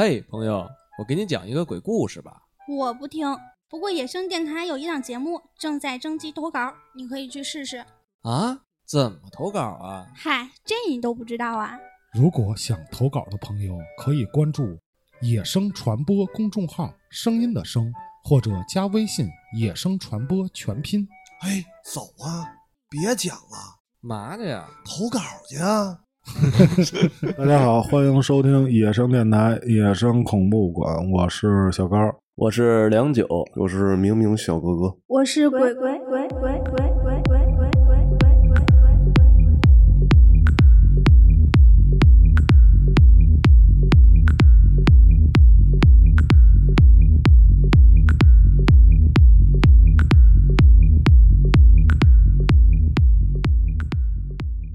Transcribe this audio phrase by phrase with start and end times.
[0.00, 0.64] 嘿，朋友，
[0.96, 2.40] 我给你讲一个鬼故事吧。
[2.68, 3.26] 我不听，
[3.68, 7.84] 不过野生电台有一档节目正在征集投稿，你可以去试试。
[8.22, 8.60] 啊？
[8.86, 10.06] 怎么投稿啊？
[10.14, 11.76] 嗨，这你都不知道啊？
[12.14, 14.78] 如果想投稿的朋友，可以关注
[15.20, 17.92] “野生传播”公众号“声音的声”，
[18.22, 19.28] 或者加微信
[19.58, 21.08] “野生传播全拼
[21.40, 22.46] 哎，走啊！
[22.88, 24.64] 别讲了，嘛的呀？
[24.84, 25.18] 投稿
[25.48, 26.04] 去啊！
[27.36, 31.96] 大家好，欢迎收听野生电台《野生恐怖馆》，我是小高。
[32.36, 38.18] 我是梁九，我是明明小哥哥，我是鬼鬼鬼鬼鬼鬼鬼鬼鬼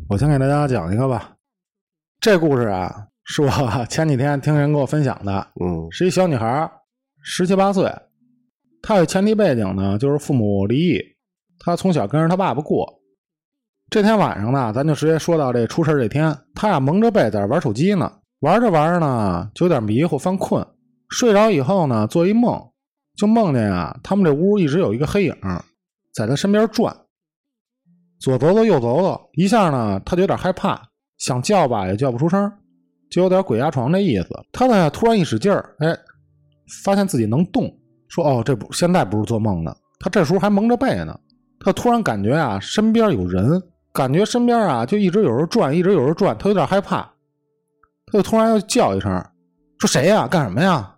[0.09, 1.32] 我先给大家讲一个吧。
[2.23, 3.49] 这故事啊，是我
[3.89, 5.91] 前几天听人给我分享的，嗯。
[5.91, 6.71] 是一小女孩，
[7.21, 7.93] 十七八岁。
[8.81, 11.01] 她有前提背景呢，就是父母离异，
[11.59, 12.87] 她从小跟着她爸爸过。
[13.89, 18.09] 这天晚上呢，咱就直接说到这出事这天，她呀蒙着被在这玩手机呢，
[18.39, 20.65] 玩着玩着呢，就有点迷糊犯困，
[21.09, 22.57] 睡着以后呢，做一梦，
[23.17, 25.35] 就梦见啊，他们这屋一直有一个黑影
[26.13, 26.95] 在她身边转，
[28.21, 30.81] 左走走右走走，一下呢，她就有点害怕，
[31.17, 32.51] 想叫吧也叫不出声，
[33.09, 34.29] 就有点鬼压床那意思。
[34.51, 35.95] 他呢突然一使劲儿，哎，
[36.83, 37.71] 发现自己能动，
[38.09, 39.75] 说哦，这不现在不是做梦呢。
[39.99, 41.17] 他这时候还蒙着被呢，
[41.59, 43.61] 他突然感觉啊，身边有人，
[43.93, 47.01] 感觉身边啊就一直有人转，一直有人转，他有点害怕，
[48.07, 49.11] 他就突然要叫一声，
[49.79, 50.27] 说谁呀？
[50.27, 50.95] 干什么呀？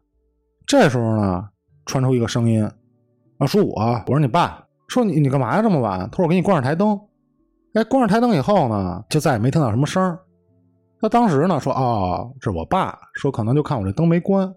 [0.66, 1.48] 这时候呢，
[1.86, 2.64] 传出一个声音，
[3.38, 3.76] 啊，说我，
[4.08, 6.00] 我说你爸，说你你干嘛呀这么晚？
[6.10, 7.00] 他说我给你关上台灯。
[7.76, 10.18] 哎，关上台灯以后呢，就再也没听到什么声儿。
[11.02, 14.50] 他当时呢说：“哦，这是我爸。”说可能就看我这灯没关。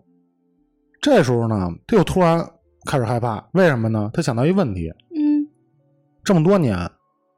[1.02, 2.48] 这时候呢，他又突然
[2.86, 4.08] 开始害怕，为什么呢？
[4.14, 5.44] 他想到一问题：嗯，
[6.22, 6.78] 这么多年，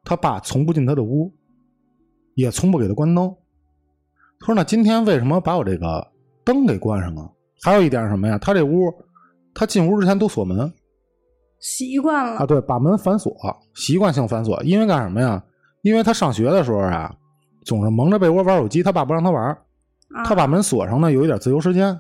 [0.04, 1.32] 他爸从不进他的屋，
[2.34, 3.34] 也从不给他关灯。
[4.38, 6.06] 他说：“那今天为什么把我这个
[6.44, 7.32] 灯给关上了？
[7.62, 8.36] 还有一点是什么呀？
[8.36, 8.92] 他这屋，
[9.54, 10.70] 他进屋之前都锁门
[11.58, 13.34] 习惯了啊，对，把门反锁，
[13.74, 14.62] 习惯性反锁。
[14.62, 15.42] 因为干什么呀？
[15.82, 17.14] 因为他上学的时候啊，
[17.64, 19.44] 总是蒙着被窝玩手机，他爸不让他玩，
[20.14, 21.98] 啊他把门锁上呢，有一点自由时间。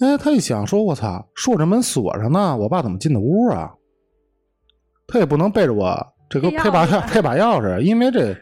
[0.00, 3.74] 哎，他一想说：“我操，说我这门锁上呢，我爸怎么进的屋啊？”
[5.08, 8.36] 他也不能背着我这个配配把钥配把钥匙，因为这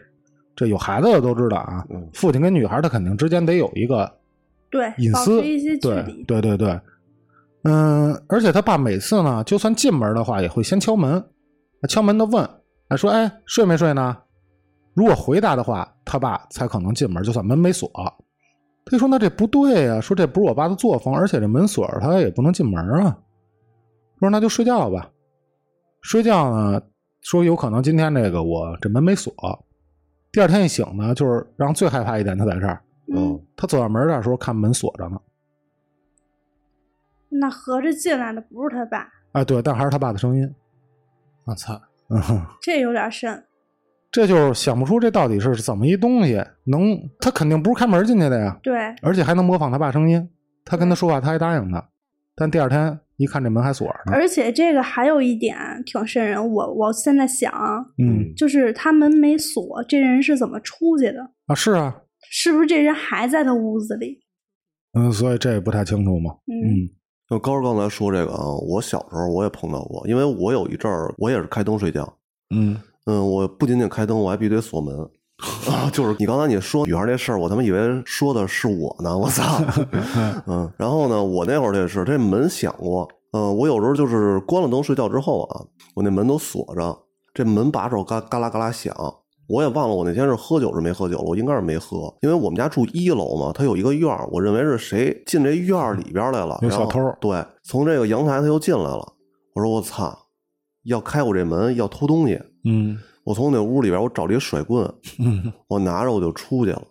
[0.55, 4.13] 这有孩子的都知道啊，嗯父亲跟女孩他肯定之间得有一个
[4.71, 5.41] 对，隐私
[5.81, 6.25] 对。
[6.27, 6.81] 对对对，
[7.63, 11.25] 嗯，而且他爸每次呢，就算进门的话，也会先敲门，
[11.89, 12.47] 敲门的问，
[12.89, 14.17] 哎说哎睡没睡呢？
[14.95, 17.91] 如果回答的话，他爸才可能进门，就算门没锁。
[18.85, 23.19] 他就说那这不对呀、说这不是我爸的作风，而且这门锁着他也不能进门啊。
[24.21, 25.11] 说那就睡觉吧，
[26.01, 26.81] 睡觉呢，
[27.21, 29.35] 说有可能今天这个我这门没锁，
[30.33, 32.83] 第二天一醒呢，就是让最害怕一点，他在这儿。
[33.15, 35.21] 嗯，他走到门这的时候，看门锁着呢。
[37.29, 40.55] 那合着进来的不是他爸，哎，对，但还是他爸的声音。
[41.45, 41.79] 我操！
[42.09, 43.43] 嗯哼，这有点深。
[44.13, 50.27] 这就是想不出这到底是怎么一东西，能他肯定不是开门进去的呀，对，而且还能模仿他爸声音。
[50.65, 51.89] 他跟他说话，他还答应他，
[52.35, 54.13] 但第二天一看这门还锁着呢。
[54.13, 57.53] 而且这个还有一点挺瘆人，我我现在想，
[57.99, 61.31] 嗯就是他门没锁，这人是怎么出去的？
[61.47, 61.95] 啊，是啊，
[62.31, 64.21] 是不是这人还在他屋子里？
[64.95, 66.33] 嗯，所以这也不太清楚嘛。
[66.47, 66.89] 嗯嗯
[67.29, 72.11] 就高儿刚才说这个啊，我小时候我也碰到过，因为我有一阵儿我也是开灯睡觉，
[72.55, 72.77] 嗯
[73.07, 74.97] 嗯，我不仅仅开灯，我还必须得锁门。
[75.69, 79.61] 啊，就是你刚才你说女孩这事儿，我他妈以为说的是我呢，我操！
[80.47, 85.61] 嗯，然后呢，我那会儿这是这门响过，嗯，我有时候就是关了灯睡觉之后啊，
[85.95, 86.97] 我那门都锁着，
[87.35, 88.95] 这门把手嘎嘎啦嘎啦响，
[89.49, 99.13] 我也忘了我那天是喝酒是没喝酒了，我应该是没喝，因为我们家住一楼嘛，它有一个院儿，我认为是谁进这院儿里边来了，有小偷对，从这个阳台他又进来了，
[99.55, 100.17] 我说我操，
[100.85, 104.85] 要开我这门要偷东西，嗯我从那屋里边我找了一甩棍，
[105.19, 106.83] 嗯 我拿着我就出去了，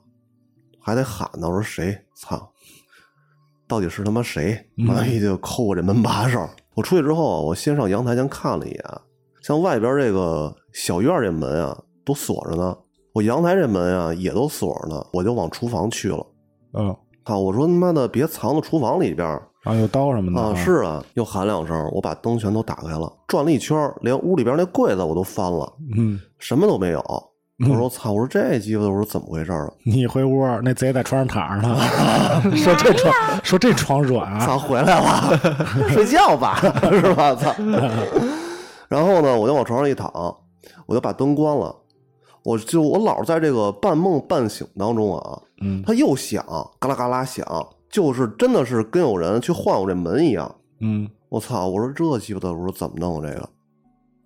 [0.79, 1.97] 还得喊呢，我说谁？
[2.15, 2.51] 操，
[3.68, 4.57] 到底是他妈谁？
[4.77, 6.47] 嗯妈一就抠我这门把手。
[6.75, 8.83] 我出去之后啊，我先上阳台先看了一眼，
[9.41, 12.77] 像外边这个小院这门啊都锁着呢，
[13.13, 16.25] 我阳台这门啊也都锁着呢，我就往厨房去了。
[16.73, 20.53] 嗯啊，我说他妈的别藏到厨房里边儿啊，有刀什么的啊！
[20.55, 27.03] 是啊，又喊两声，我把灯全都打开了，转了一圈儿，连屋里边那柜子我都翻了，嗯什么都没有。
[27.67, 29.73] 我说操，我说这鸡巴的，我说怎么回事儿啊？
[29.85, 31.79] 你一回屋，那贼在床上躺着呢，
[32.55, 33.13] 说这床
[33.43, 35.39] 说这床软啊，操，回来了，
[35.89, 36.59] 睡觉吧，
[36.91, 37.33] 是吧？
[37.33, 37.51] 操。
[38.87, 40.11] 然后呢，我就往床上一躺，
[40.85, 41.75] 我就把灯关了。
[42.45, 46.45] 我就我老在这个半梦半醒当中啊，嗯它又响，
[46.80, 47.44] 嘎啦嘎啦响，
[47.89, 50.56] 就是真的是跟有人去换我这门一样。
[50.80, 51.68] 嗯我操！
[51.68, 53.50] 我说这鸡巴的，我说怎么弄啊这个？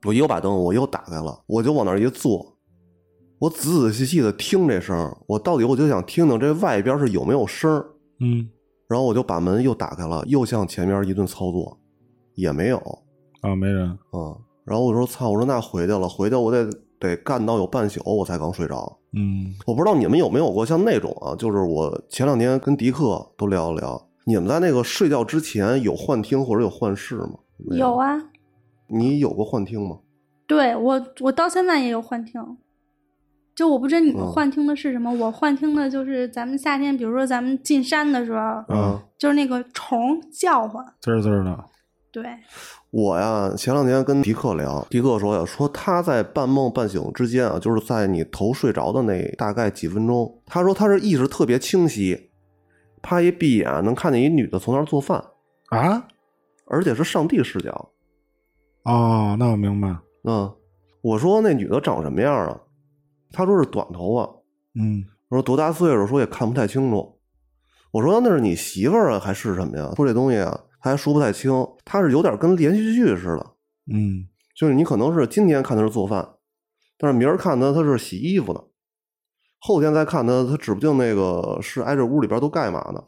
[0.06, 2.56] 我又把灯我又打开了，我就往那儿一坐，
[3.40, 7.84] 我仔仔细细的听这声，我到底我就想听听这外边是有没有声。
[8.20, 8.48] 嗯
[8.88, 11.80] 然后我就把门又打开了，又向前面一顿操作，
[12.36, 12.78] 也没有。
[13.42, 16.70] 啊，没人，嗯，然后我说操，我说那回去了，回去我得
[17.00, 18.98] 得干到有半宿，我才刚睡着。
[19.14, 27.32] 嗯我不知道你们有没有过像那种啊，就是我前两天跟迪克都聊了聊，你们在那个睡觉之前有幻听或者有幻视吗？
[27.72, 28.22] 有，啊，
[28.88, 29.98] 你有过幻听吗？
[30.46, 32.58] 对我我到现在也有幻听。
[33.56, 40.86] 就我不知道你们嗯幻听的是什么，我幻听的就是咱们夏天，比如说咱们进山的时候，嗯，就是那个虫叫唤。
[41.02, 41.66] 滋儿滋儿的，
[42.10, 42.24] 对，
[42.92, 52.30] 我呀，前两天跟迪克聊，迪克说呀，说他在半梦半醒之间啊，就是在你头睡着的那大概几分钟，他说他是意识特别清晰，
[53.02, 55.24] 啪一闭眼能看见一女的从那儿做饭，
[55.70, 56.08] 啊？
[56.66, 57.90] 而且是上帝视角。
[58.84, 60.52] 哦，那我明白，嗯，
[61.02, 62.60] 我说那女的长什么样啊？
[63.32, 64.24] 他说是短头发。
[64.80, 66.08] 嗯我说多大岁数？
[66.08, 67.20] 说也看不太清楚。
[67.92, 69.92] 我说那是你媳妇儿啊，还是什么呀？
[69.96, 71.52] 说这东西啊，他还说不太清。
[71.86, 73.52] 他是有点跟连续剧似的，
[73.94, 76.36] 嗯就是你可能是今天看他是做饭，
[76.98, 78.64] 但是明儿看他他是洗衣服的，
[79.60, 83.04] 后天再看他他指不定那个是挨着屋里边都干嘛呢。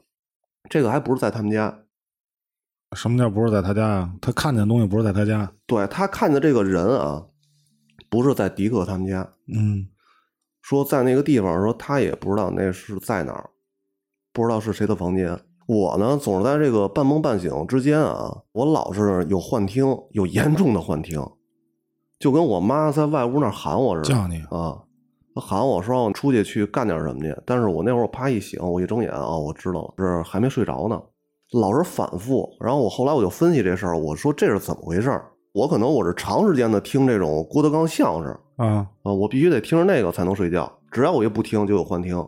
[0.70, 1.84] 这个还不是在他们家，
[2.96, 4.14] 什么叫不是在他家呀？
[4.22, 7.26] 他看见的东西不是在他家，对他看见这个人啊，
[8.10, 9.88] 不是在迪克他们家，嗯
[10.62, 13.50] 说在那个地方，说他也不知道那是在哪儿，
[14.32, 15.38] 不知道是谁的房间。
[15.72, 21.26] 我呢，总是在这个半梦半醒之间啊，我老是有幻听，有严重的幻听，
[22.20, 24.78] 就跟我妈在外屋那儿喊我似的，叫你啊，
[25.34, 27.34] 她喊我说让我出去去干点什么去。
[27.46, 31.02] 但是我那会儿啪一醒，我一睁眼啊，我知道了，是还没睡着呢，
[31.54, 32.50] 老是反复。
[32.60, 35.32] 然后我后来我就分析这事儿，我说这是怎么回事儿？
[35.54, 38.38] 我可能我是长时间的听这种郭德纲相声。
[38.58, 38.86] 啊。
[39.04, 42.28] 啊，我必须得听着那个才能睡觉，只要我一不听就有幻听。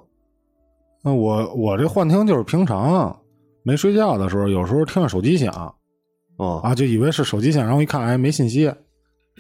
[1.04, 3.20] 那我我这幻听就是平常
[3.64, 5.74] 没睡觉的时候，有时候听着手机响啊，
[6.64, 8.72] 啊，就以为是手机响，然后一看，哎，没信息，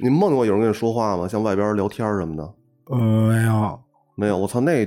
[0.01, 1.27] 你梦见过有人跟你说话吗？
[1.27, 2.53] 像外边聊天什么的？
[2.87, 3.79] 呃，没有，
[4.15, 4.85] 没有，我操，那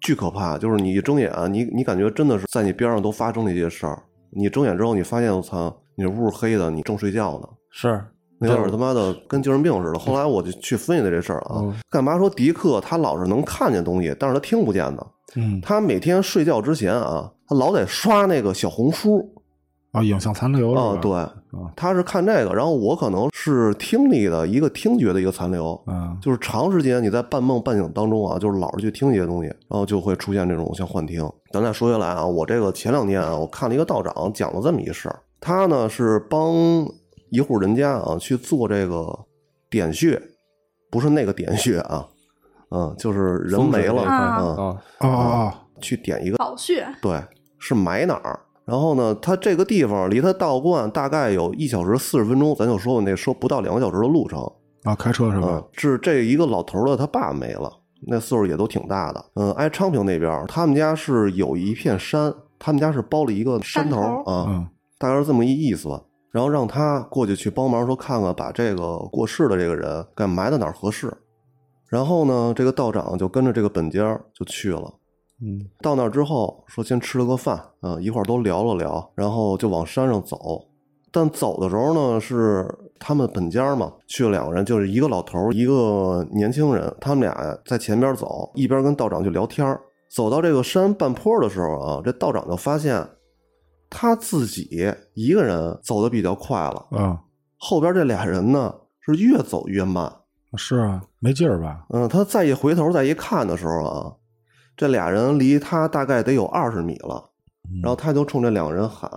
[0.00, 0.56] 巨可怕！
[0.56, 4.02] 就是你一睁眼，你你感觉真的是在你边上都发生了一些事儿。
[4.30, 8.04] 你睁眼之后，你发现我操，你这屋黑的，你正睡觉呢，是
[8.40, 9.98] 那有点他妈的跟精神病似的。
[9.98, 15.06] 后来我就去分析的这事儿啊，嗯干嘛说迪克他老是能看见东西，但是他听不见呢？
[15.34, 19.26] 嗯他每天睡觉之前啊，他老得刷那个小红书
[19.92, 20.74] 啊，影像残留？
[20.74, 21.32] 啊，对，啊，
[21.74, 26.14] 他是看这个，然后我可能是听力的一个听觉的一个残留，嗯。
[26.20, 31.26] 就是长时间你在半梦半醒当中啊，就是老是去听一些东西，然后就会出现这种像幻听。
[31.50, 36.52] 咱再说回来啊，我这个前两天啊，我看了一个道长讲了这么一事儿，他呢是帮
[37.30, 39.18] 一户人家啊去做这个
[39.70, 40.20] 点穴，
[40.90, 42.06] 不是那个点穴啊，
[42.70, 44.36] 嗯，就是人没了啊。
[44.38, 45.52] 嗯，哦，哦哦。
[45.80, 47.22] 去点一个宝穴，对，
[47.58, 48.40] 是埋哪儿？
[48.64, 54.40] 然后呢，他这个地方离他道观大概有一小时四十分钟，咱就说那说不到两个小时的路程。
[54.84, 57.72] 啊，开车是吧嗯？，是这一个老头儿的他爸没了，
[58.06, 59.24] 那岁数也都挺大的。
[59.34, 66.02] 嗯，挨昌平那边儿，他们家是有一片山，他们家是包了一个山头啊，嗯大概是这么一意思吧。
[66.30, 71.10] 然后让他过去去帮忙，说看看把这个过世的这个人该埋在哪儿合适。
[71.88, 74.92] 然后呢，这个道长就跟着这个本家就去了。
[75.40, 80.64] 嗯到那儿之后，说先吃了个饭，啊、一会儿都聊了聊，然后就往山上走。
[81.10, 82.66] 但走的时候呢，是
[82.98, 89.80] 他们本家嘛，去了两个人，就是一个老头，一个年轻人，他们俩在前边走，一边跟道长就聊天儿
[90.10, 93.08] 走到这个山半坡的时候啊，这道长就发现
[93.88, 94.68] 他自己
[95.14, 97.20] 一个人走的比较快了，啊，
[97.56, 100.12] 后边这俩人呢是越走越慢。
[100.56, 101.86] 是啊，没劲儿吧？
[101.90, 104.12] 嗯，他再一回头再一看的时候啊，
[104.78, 107.32] 这俩人离他大概得有二十米了。
[107.70, 109.10] 嗯然后他就冲这两个人喊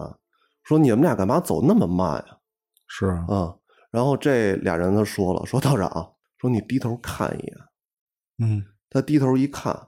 [0.63, 2.37] 说：“你们俩干嘛走那么慢呀
[2.85, 3.55] 是啊？”啊、
[3.91, 5.89] 然后这俩人他说了：“说道长，
[6.37, 7.57] 说你低头看一眼。
[8.43, 9.87] 嗯”他低头一看，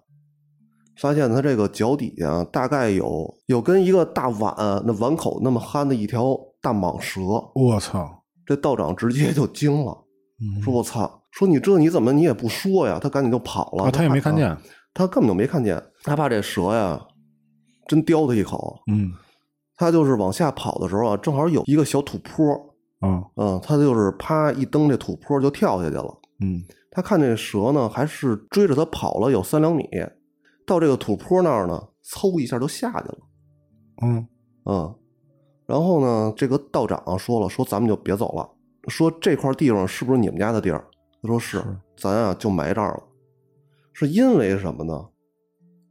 [0.97, 7.21] 发现他这个脚底下大概有有跟一个大碗那碗口那么憨的一条大蟒蛇。
[7.55, 10.05] 我操，这道长直接就惊了，
[10.39, 12.97] 嗯说：“我操！”说你这你怎么你也不说呀？
[13.01, 14.57] 他赶紧就跑了，啊，他也没看怕见，
[14.93, 17.07] 他根本就没看见，他怕这蛇呀，
[17.87, 18.81] 真叼他一口。
[18.91, 19.11] 嗯
[19.75, 22.53] 他就是往下跑的时候啊，正好有一个小土坡，
[22.99, 26.15] 啊嗯，他就是啪一蹬这土坡就跳下去了。
[26.39, 29.89] 嗯他看这蛇呢，还是追着他跑了有三两米，
[30.65, 33.17] 到这个土坡那儿呢，嗖一下就下去了。
[34.03, 34.27] 嗯
[34.65, 34.95] 嗯，
[35.65, 38.47] 然后呢，这个道长啊说了，说咱们就别走了，
[38.89, 40.85] 说这块地方是不是你们家的地儿？
[41.23, 41.63] 他说是，
[41.97, 43.03] 咱啊就埋这儿了。
[43.93, 45.05] 是因为什么呢？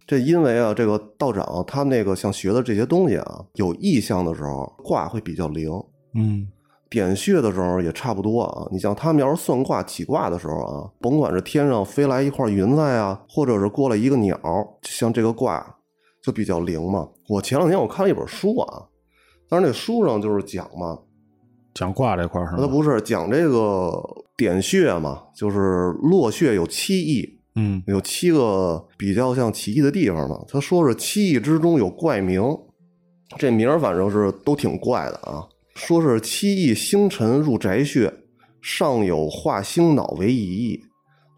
[0.06, 5.70] 这因为啊，这个道长他那个像学的这些东西啊，有意向的时候卦会比较灵，
[6.14, 6.46] 嗯
[6.90, 8.68] 点穴的时候也差不多啊。
[8.70, 14.38] 你像他们要是算卦起卦的时候啊，甭管是天上飞来一块云彩啊，或者是过来一个鸟，
[14.82, 15.76] 像这个卦
[16.22, 17.08] 就比较灵嘛。
[17.28, 18.82] 我前两天我看了一本书啊，
[19.48, 20.98] 但是那书上就是讲嘛，
[21.72, 22.58] 讲卦这块儿是吗？
[22.60, 24.02] 那不是讲这个
[24.36, 30.44] 点穴嘛，就是落穴有七义，嗯有七个比较像奇异的地方嘛。
[30.48, 32.42] 他说是七义之中有怪名，
[33.36, 35.48] 这名儿反正是都挺怪的啊。
[35.74, 38.12] 说是七义星辰入宅穴，
[38.60, 40.80] 上有化星脑为一义，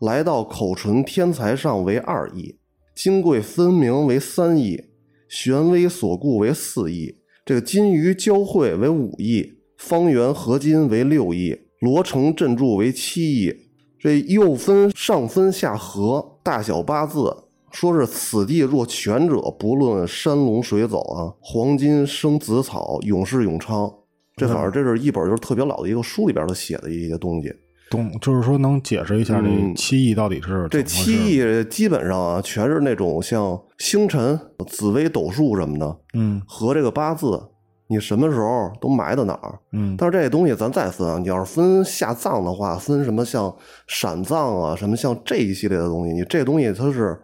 [0.01, 2.57] 来到口唇天才上为二义，
[2.97, 4.81] 金贵分明为三义，
[5.29, 13.64] 玄微所固为四义，这个金鱼交汇为五义，方圆合金为六义，罗成镇柱为七义。
[14.05, 17.35] 这又分上分下合，大小八字。
[17.73, 23.91] 说是此地若全者，不论山龙水走啊，黄金生紫草，永世永昌。
[24.37, 27.51] 这反正这是一本就是特别老的一个书里边他写的一些东西。
[27.91, 37.41] 懂，就是说能解释一下这嗯七义到底是这七义基本上啊，全是那种像星辰、紫微斗数什么的，嗯和这个八字，
[37.87, 39.59] 你什么时候都埋到哪儿。
[39.73, 43.55] 嗯但是这东西咱再分啊，你要是分下葬的话，分什么像
[43.87, 47.19] 闪葬啊，什么像这一系列的东西，你这东西它是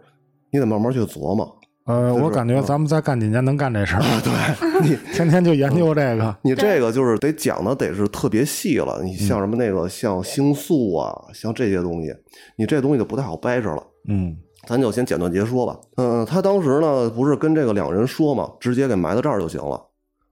[0.51, 1.57] 你得慢慢去琢磨。
[1.87, 4.31] 呃，我感觉咱们再干几年能干这事儿，对
[4.87, 9.01] 你，天天就研究这个，你这个就是得讲的得是特别细了。
[9.03, 12.13] 你像什么那个像星宿啊，像这些东西，
[12.55, 13.83] 你这东西就不太好掰扯了。
[14.07, 14.37] 嗯
[14.67, 15.75] 咱就先简短截说吧。
[15.97, 19.81] 嗯，他当时呢不是跟这个两人说嘛，直接给埋到这儿就行了。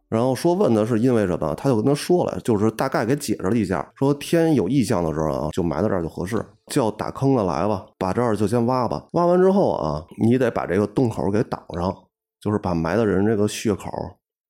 [0.09, 9.05] 然后说问的是因为什么，他就跟他说了，就是大概给解释了一下，说天有异象的时候啊，就埋到这儿就合适，叫打坑的来吧，把这儿就先挖吧。
[9.11, 11.95] 挖完之后啊，你得把这个洞口给挡上，
[12.41, 13.87] 就是把埋的人这个血口，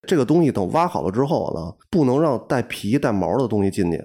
[0.08, 3.98] 这个东西等挖好了之后呢，不能让带皮带毛的东西进去。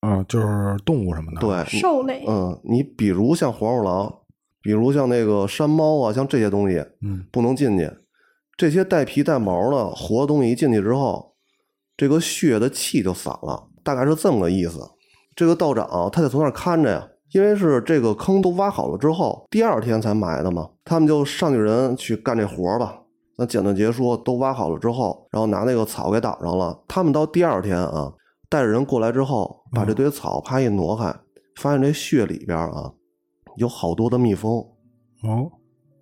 [0.00, 4.14] 啊，就是动物什么的，对，兽类，嗯，你比如像黄鼠狼，
[4.62, 7.90] 比如像那个山猫啊，像这些东西，嗯不能进去。
[8.56, 11.34] 这些带皮带毛的活的东西一进去之后，
[11.96, 14.78] 这个血的气就散了，大概是这么个意思。
[15.34, 23.00] 这个道长他得从那儿看着呀，因为是这个坑都挖好了之后，第二天才埋的嘛，他们就上去人去干这活儿吧。
[23.36, 26.80] 那简短截说，都挖好了之后，然后拿那个草给挡上了。
[26.86, 28.12] 他们到第二天啊，
[28.48, 31.12] 带着人过来之后，把这堆草啪一挪开，
[31.56, 32.92] 发现这血里边啊
[33.56, 34.58] 有好多的蜜蜂，
[35.24, 35.50] 哦，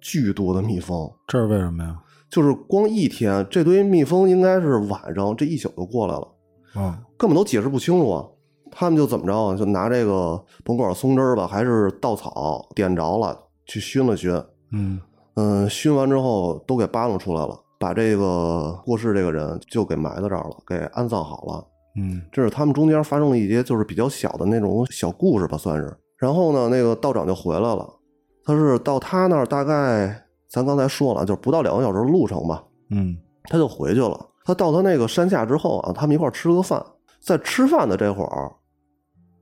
[0.03, 1.11] 巨多的蜜蜂。
[1.27, 2.02] 这是为什么呀？
[2.33, 8.27] 就是光一天，这堆蜜蜂应该是晚上这一宿就过来了，啊根本都解释不清楚啊。
[8.75, 9.55] 他们就怎么着啊？
[9.55, 14.33] 就拿这个甭管松枝儿吧，还是稻草点着了，去熏了熏。
[14.73, 14.99] 嗯
[15.35, 21.67] 嗯，熏完之后都给扒拉出来了，把这个过世这个人就给埋在这儿了，给安葬好了。
[21.99, 25.95] 嗯这是他们中间发生了一些就是比较小的那种小故事吧，算是。
[26.17, 27.87] 然后呢，那个道长就回来了，
[28.43, 30.22] 他是到他那儿大概
[30.53, 34.29] 咱刚才说了，就是不到两个小时的路程吧，嗯他就回去了。
[34.45, 36.85] 他到他那个山下之后啊，他们一块儿吃了个饭，
[37.21, 38.53] 在吃饭的这会儿，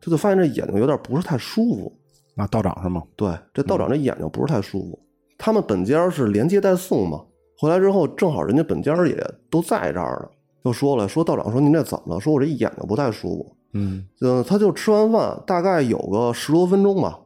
[0.00, 1.92] 他就发现这眼睛有点不是太舒服。
[2.36, 3.02] 那道长是吗？
[3.16, 4.98] 对，这道长这眼睛不是太舒服。
[5.36, 7.20] 他们本家是连接带送嘛，
[7.58, 9.16] 回来之后正好人家本家也
[9.50, 10.28] 都在这儿呢，
[10.64, 12.20] 就说了，说道长说您这怎么了？
[12.20, 13.56] 说我这眼睛不太舒服。
[13.72, 17.18] 嗯嗯，他就吃完饭，大概有个十多分钟吧，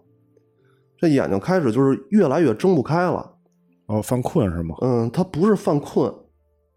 [0.96, 3.32] 这眼睛开始就是越来越睁不开了。
[3.86, 4.76] 哦，犯困是吗？
[4.80, 6.12] 嗯，他不是犯困，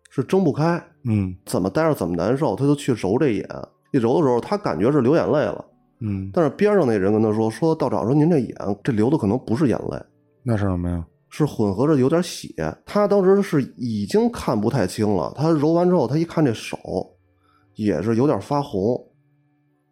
[0.10, 3.48] 是睁不开，嗯怎么待着怎么难受，他就去揉这眼。
[3.94, 5.66] 一揉的时候，他感觉是流眼泪了，
[6.02, 9.98] 嗯，但是边上那人跟他说：“说道长说您这眼这流的可能不是眼泪，
[10.44, 11.06] 那是什么呀？
[11.30, 12.50] 是混合着有点血。”
[12.86, 15.34] 他当时是已经看不太清了。
[15.38, 16.78] 他揉完之后，他一看这手
[17.76, 19.02] 也是有点发红，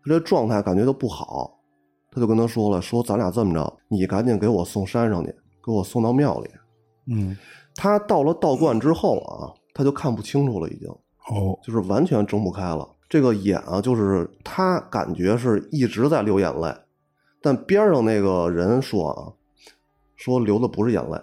[0.04, 1.58] 他这状态感觉都不好。
[2.12, 5.30] 他就跟他说了：“说咱俩这么着，你赶紧给我送山上去，
[5.66, 6.50] 给我送到庙里。”
[7.08, 7.38] 嗯
[7.76, 10.90] 他到了道观之后啊，他就看不清楚了，已经
[11.30, 12.88] 哦就是完全睁不开了。
[13.08, 16.74] 这个眼啊，就是他感觉是一直在流眼泪，
[17.42, 19.32] 但边上那个人说啊，
[20.16, 21.20] 说流的不是眼泪，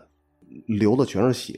[0.67, 1.55] 流的全是血。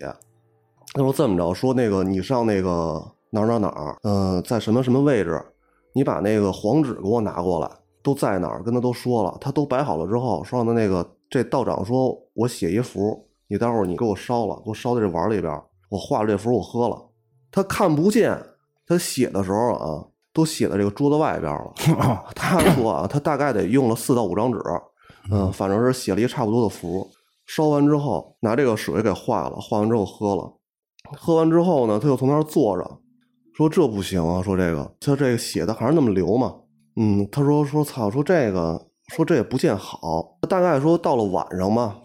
[0.94, 5.44] 他说这么着，说那个你上那个哪儿哪儿哪儿，呃，在什么什么位置，
[5.92, 7.68] 你把那个黄纸给我拿过来，
[8.02, 17.00] 都在哪儿，跟他都说了，他都摆好了之后，说让他那个这道长说我写一符，你待会儿你给我烧了，给我烧在这碗里边，我画了这符我喝了。
[17.52, 18.36] 他看不见，
[18.84, 21.72] 他写的时候啊，都写在这个桌子外边了。
[22.34, 24.58] 他说啊，他大概得用了四到五张纸，
[25.30, 27.08] 嗯，反正是写了一差不多的符。
[27.46, 30.54] 烧完之后，拿这个水给化了，化完之后喝了。
[31.16, 32.98] 喝完之后呢，他又从那儿坐着，
[33.56, 36.56] 说这不行啊，说这个他这个写的还是那么流嘛。
[36.96, 40.38] 嗯，他说说操，说这个说这也不见好。
[40.48, 41.98] 大概说到了晚上嘛，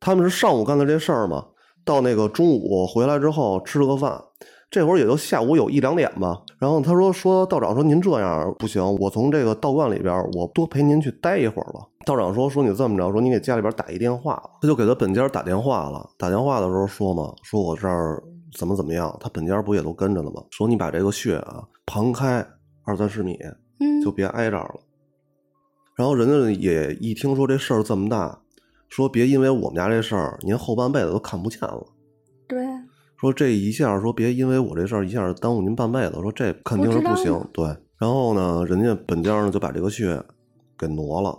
[0.00, 1.44] 他们是上午干的这事儿嘛，
[1.84, 4.22] 到那个中午回来之后吃了个饭。
[4.70, 11.80] 这会儿也就下午有一两点吧，然后他说说道长说您这样不行，我从这个道观里边我多陪您去待一会儿吧。
[12.04, 16.06] 道长说说你这么着，说你给家里边打一电话，他就给他本家打电话了。
[16.18, 18.22] 打电话的时候说嘛，说我这儿
[18.58, 20.42] 怎么怎么样，他本家不也都跟着了吗？
[20.50, 22.46] 说你把这个穴啊旁开
[22.84, 23.38] 二三十米，
[23.80, 24.80] 嗯，就别挨这儿了。
[25.96, 28.38] 然后人家也一听说这事儿这么大，
[28.88, 31.86] 说别因为我们家这事儿，您后半辈子都看不见了。
[32.46, 32.64] 对，
[33.20, 37.38] 说这一下，说别因为我这事儿一下耽误您半辈子，说这肯定是不行。
[37.52, 37.66] 对，
[37.98, 40.22] 然后呢，人家本家呢就把这个穴
[40.78, 41.38] 给挪了。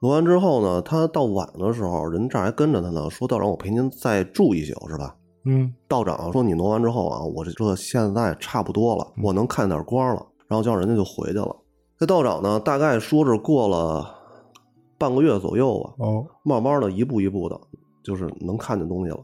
[0.00, 5.16] 挪完之后呢，他到晚的时候，人这儿还跟着他呢，说道长，我陪您再住一宿，是吧？
[5.46, 11.54] 嗯道长说你挪完之后啊，我这这现在差不多了，我能看点光了，然后叫人家就回去了。
[11.98, 14.14] 这道长呢，大概说是过了
[15.04, 17.60] 半个月左右吧，哦，慢慢的一步一步的，
[18.02, 19.22] 就是能看见东西了。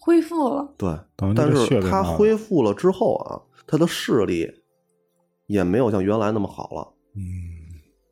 [0.00, 0.74] 恢复了。
[0.78, 4.50] 对，等于但是他恢复了之后啊，他的视力
[5.48, 6.88] 也没有像原来那么好了。
[7.14, 7.20] 嗯，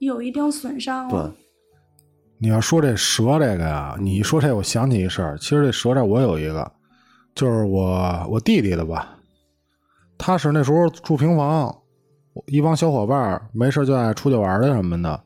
[0.01, 1.19] 有一定损伤对。，
[2.39, 5.39] 你要说这蛇这个呀，你一说这，我想起一事儿。
[5.39, 6.71] 其实这蛇这我有一个，
[7.35, 9.19] 就是我我弟弟的吧，
[10.19, 11.75] 他是那时候住平房，
[12.47, 15.25] 一帮小伙伴儿没事就爱出去玩儿去什么的。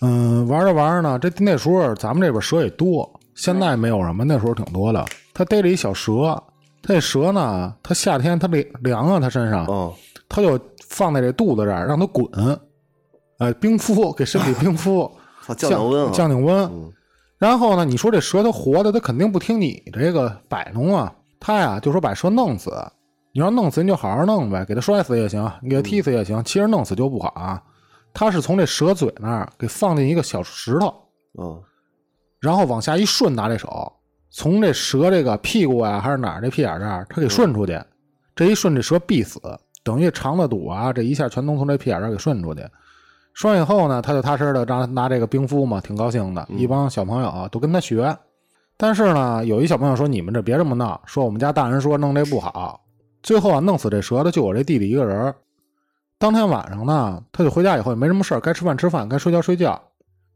[0.00, 5.04] 嗯，玩着玩着呢，这那时候咱们这边蛇也多，现在没有什么，那时候挺多的。
[5.34, 6.40] 他逮着一小蛇，
[6.82, 9.92] 他这蛇呢，他夏天他凉凉啊，他身上，嗯，
[10.28, 10.58] 他就
[10.88, 12.26] 放在这肚子这儿让它滚，
[13.38, 15.10] 哎，冰敷给身体冰敷，
[15.56, 16.56] 降降温啊，降降温。
[16.64, 16.92] 嗯
[17.38, 21.14] 然后呢，你说这蛇它活的，它肯定不听你这个摆弄啊。
[21.38, 22.72] 他呀就说把蛇弄死，
[23.32, 26.42] 你要弄死你就好好弄呗，给它摔死也行，你给它踢死也行。
[26.42, 27.62] 其实弄死就不好啊。
[28.12, 30.94] 他是从这蛇嘴那儿给放进一个小石头，
[31.40, 31.62] 嗯
[32.40, 33.92] 然后往下一顺，拿这手
[34.30, 37.80] 从这蛇这个屁股啊还是哪儿这屁眼这儿，他给顺出去。
[38.36, 39.40] 这一顺，这蛇必死，
[39.82, 42.62] 等于肠子堵啊，这一下全能从这屁眼这儿给顺出去。
[43.34, 46.46] 顺完以后呢，他就踏实的让拿这个冰敷嘛，挺高兴的。
[46.50, 48.16] 一帮小朋友啊都跟他学，
[48.76, 52.80] 但是呢，有一小朋友说：“你们这别这么闹，说我们家大人说弄这不好。”
[53.22, 55.36] 最后啊，弄死这蛇的就我这弟弟一个人儿。
[56.18, 59.80] 当天晚上呢，他就回家以后也没什么事儿，该吃饭吃饭，该睡觉睡觉。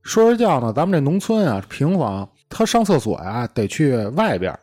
[0.05, 4.59] 睡着觉呢，咱们这农村啊，平房，他上厕所呀、得去外边儿，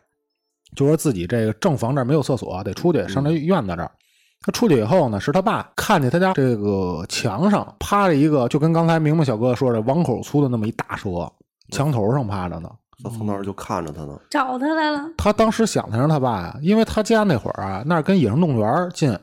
[0.74, 3.90] 就说自己这个正房这儿没有厕所，得出去上这院子这儿。
[4.42, 11.30] 他出去以后呢，是他爸看见他家这个墙上趴着一个，就跟刚才明明小哥说的碗口粗的那么一大蛇，
[11.70, 12.70] 墙头上趴着呢。
[13.02, 14.18] 他从那儿就看着他呢。
[14.30, 15.06] 找他来了。
[15.16, 19.18] 他当时想的是他爸呀，因为他家那会儿啊，那儿跟野生动物园近，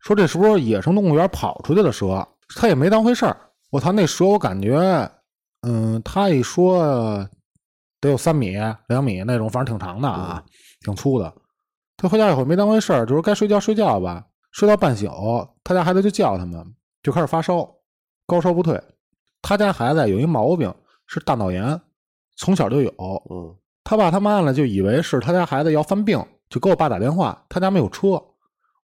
[0.00, 2.26] 说这是不是野生动物园跑出去的蛇？
[2.56, 3.36] 他也没当回事儿。
[3.70, 4.78] 我操，那蛇我感觉，
[5.62, 7.28] 嗯，他一说
[8.00, 8.56] 得有三米、
[8.88, 10.42] 两米那种，反正挺长的啊，
[10.80, 11.32] 挺粗的。
[11.96, 14.24] 他回家以后没当回事儿，就说该睡觉睡觉吧。
[14.52, 15.06] 睡到半宿，
[15.62, 16.64] 他家孩子就叫他们，
[17.02, 17.68] 就开始发烧，
[18.26, 18.82] 高烧不退。
[19.42, 20.74] 他家孩子有一毛病
[21.06, 21.80] 是大脑炎，
[22.36, 22.90] 从小就有。
[23.30, 28.22] 嗯他爸他妈呢就以为是他家孩子要犯病，就给我爸打电话，他家没有车，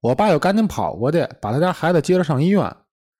[0.04, 2.76] 我爸又赶紧跑过去把他家孩子接着上医院。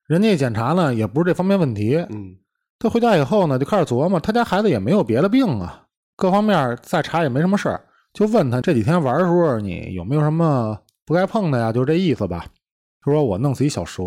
[0.07, 2.37] 人家一检查呢也不是这方面问题，嗯
[2.79, 7.81] 他回家以后呢就开始琢磨，他家孩子也没有别的病啊，各方面再查也没什么事儿，
[8.13, 11.73] 就问他这几天玩的时候你有没有什么不该碰的呀？
[11.73, 12.45] 就这意思吧。
[13.01, 14.03] 他说我弄死一小蛇，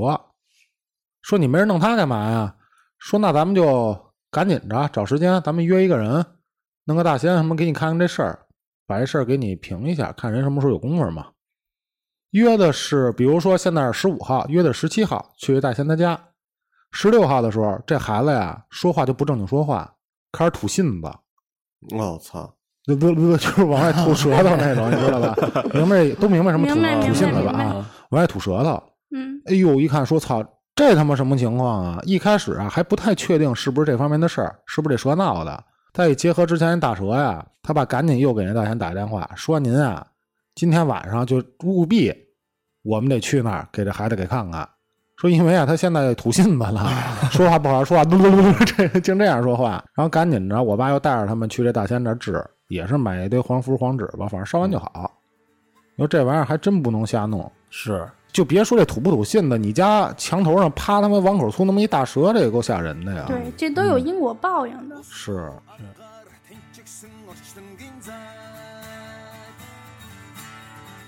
[1.24, 2.56] 说你没人弄它干嘛呀？
[3.00, 6.24] 说那咱们就赶紧着找时间，咱们约一个人，
[6.86, 8.46] 弄个大仙什么给你看看这事儿，
[8.86, 11.26] 把这事儿给你评一下，看人什么时候有功夫嘛。
[12.32, 16.20] 约的是，比如说现在是十五号，约的十七号去大仙他家。
[16.92, 19.94] 十六号的时候，这孩子呀说话就不正经说话，
[20.32, 21.12] 开始吐信子，
[21.96, 22.54] 我操，
[22.86, 25.36] 不不不，就是往外吐舌头那种，你知道吧？
[25.74, 26.76] 明白都明白什么吐
[27.08, 27.52] 吐信子吧？
[27.52, 28.82] 啊， 往外吐舌头。
[29.16, 30.44] 嗯，哎呦，一看说操，
[30.76, 32.00] 这他妈什么情况啊？
[32.04, 35.63] 一开始啊还不太确定是不是这方面的事儿，是不是这蛇闹的。
[35.94, 40.06] 再一结合之前那大蛇呀，他爸赶紧又给人大仙打电话说：“您啊，
[40.58, 42.12] 今天晚上就务必
[42.82, 44.67] 我们得去那儿给这孩子给看看。
[45.15, 46.89] 说因为啊他现在吐信子了，
[47.30, 49.84] 说话不好说话，嘟嘟嘟嘟，这净这样说话。
[49.93, 55.12] 然后赶紧着，我爸又带着他们去这大仙那儿治，也是买一堆黄符黄纸吧，反正烧完就好。
[55.96, 63.26] 你说这玩意儿还真不能瞎弄。”是，就别说这吐不吐信子，你家墙头上趴他妈碗口粗那么一大蛇，这也够吓人的呀。
[63.28, 64.96] 对，这都有因果报应的。
[65.04, 65.52] 是，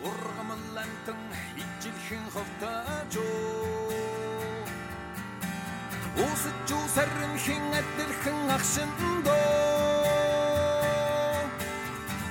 [0.10, 1.19] ургамлантан
[1.62, 3.13] ижилхэн ховтооч
[6.26, 9.41] Усч усэрэн хин адэрхэн ахшиндөө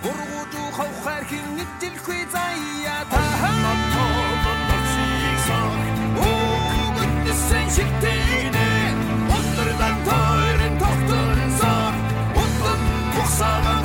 [0.08, 3.38] Ургууж ухавхаар хин ижилхүй заяа таа
[7.48, 8.68] Sen şikteydi,
[9.36, 11.72] onlar da toyren tohtunsa,
[12.42, 12.78] onlar
[13.14, 13.77] buksana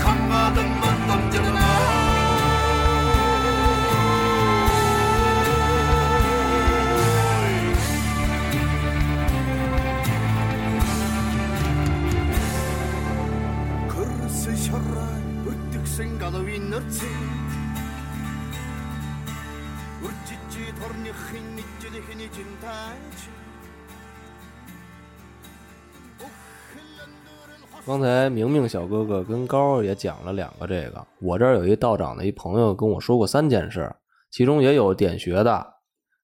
[27.86, 33.94] 刚才明明小哥哥跟高儿也讲了两个这个，我这儿有一道长的一朋友跟我说过三件事，
[34.32, 35.74] 其中也有点穴的，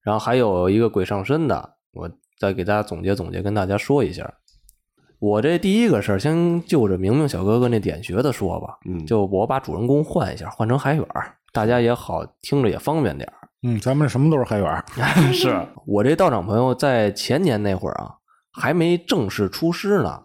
[0.01, 4.33] 然后还有一个鬼上身的，我再给大家总结总结，跟大家说一下。
[5.19, 11.05] 我这第一个事儿，先就着明明小哥哥那点穴的说吧，嗯就我把主人公换一下，换成海远，
[11.51, 13.38] 大家也好听着也方便点儿。
[13.61, 14.83] 嗯，咱们什么都是海远。
[15.33, 18.13] 是 我这道长朋友在前年那会儿啊，
[18.53, 20.23] 还没正式出师呢，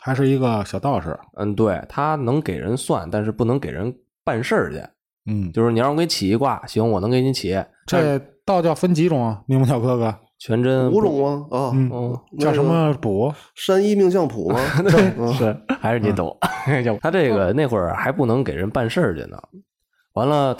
[0.00, 1.18] 还是一个小道士。
[1.36, 4.82] 嗯，对他能给人算，但是不能给人办事儿去。
[5.30, 7.56] 嗯，就是你让我给起一卦，行，我能给你起。
[7.86, 9.42] 这道教分几种啊？
[9.46, 11.46] 明白小哥哥，全真五种吗？
[11.50, 13.34] 啊，嗯，嗯，叫什么卜？
[13.54, 14.58] 山医命相卜吗？
[14.84, 16.36] 对是还是你懂？
[17.00, 19.38] 他这个那会儿还不能给人办事儿去呢。
[20.12, 20.56] 完了，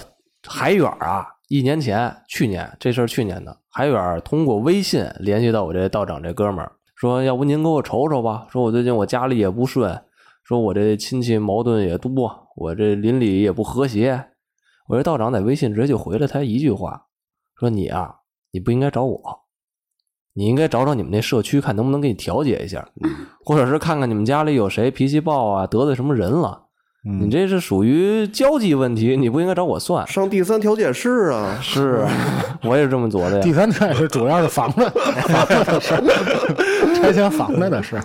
[0.46, 9.98] 海远啊，一年前，去年这事儿去年的，海远通过微信联系到我这道长这哥们儿，说要不您给我瞅瞅吧，说我最近我家里也不顺，
[10.44, 14.26] 说我这亲戚矛盾也多，我这邻里也不和谐。
[14.88, 17.06] 我这道长在微信直接就回了他一句话，
[17.58, 18.16] 说你啊，
[18.50, 19.20] 你不应该找我，
[20.34, 22.86] 你应该找找你们那社区，看能不能给你调解一下，
[23.42, 26.67] 或者是看看你们家里有谁脾气暴啊，得罪什么人了。
[27.10, 30.06] 嗯你这是属于交际问题，你不应该找我算。
[30.06, 32.04] 上第三调解室啊，是，
[32.62, 38.04] 我也是这么做的呀第三调解是主要是房子房子的事儿，拆迁房子的事儿。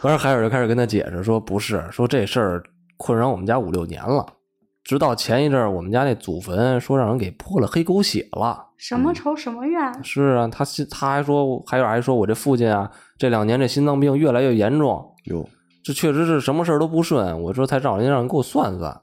[0.00, 2.62] 完事海尔就开始跟他解释说，不是，说这事儿
[2.96, 4.24] 困扰我们家五六年了，
[4.82, 8.68] 直到前一阵儿我们家那祖坟说让人给泼了黑狗血了。
[8.78, 9.78] 什么仇什么怨？
[10.02, 15.46] 是啊，他他还说，海尔还说我这父亲啊，这两年这心脏病越来越严重，哟，
[15.82, 17.42] 这确实是什么事儿都不顺。
[17.42, 19.00] 我说才找人让人给我算算。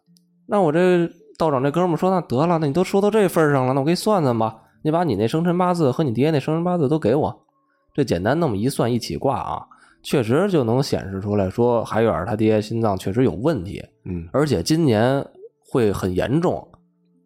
[0.47, 4.55] 那我这道长这哥们儿说，那得了，那你都说到这份儿上了，那我给你算算吧。
[4.81, 7.45] 你把你那生辰八字和你爹那生辰八字都给我，
[7.93, 9.65] 这简单那么一算一起卦啊，
[10.01, 15.25] 确实就能显示出来说海远他爹心脏确实有问题，嗯，而且今年
[15.69, 16.65] 会很严重。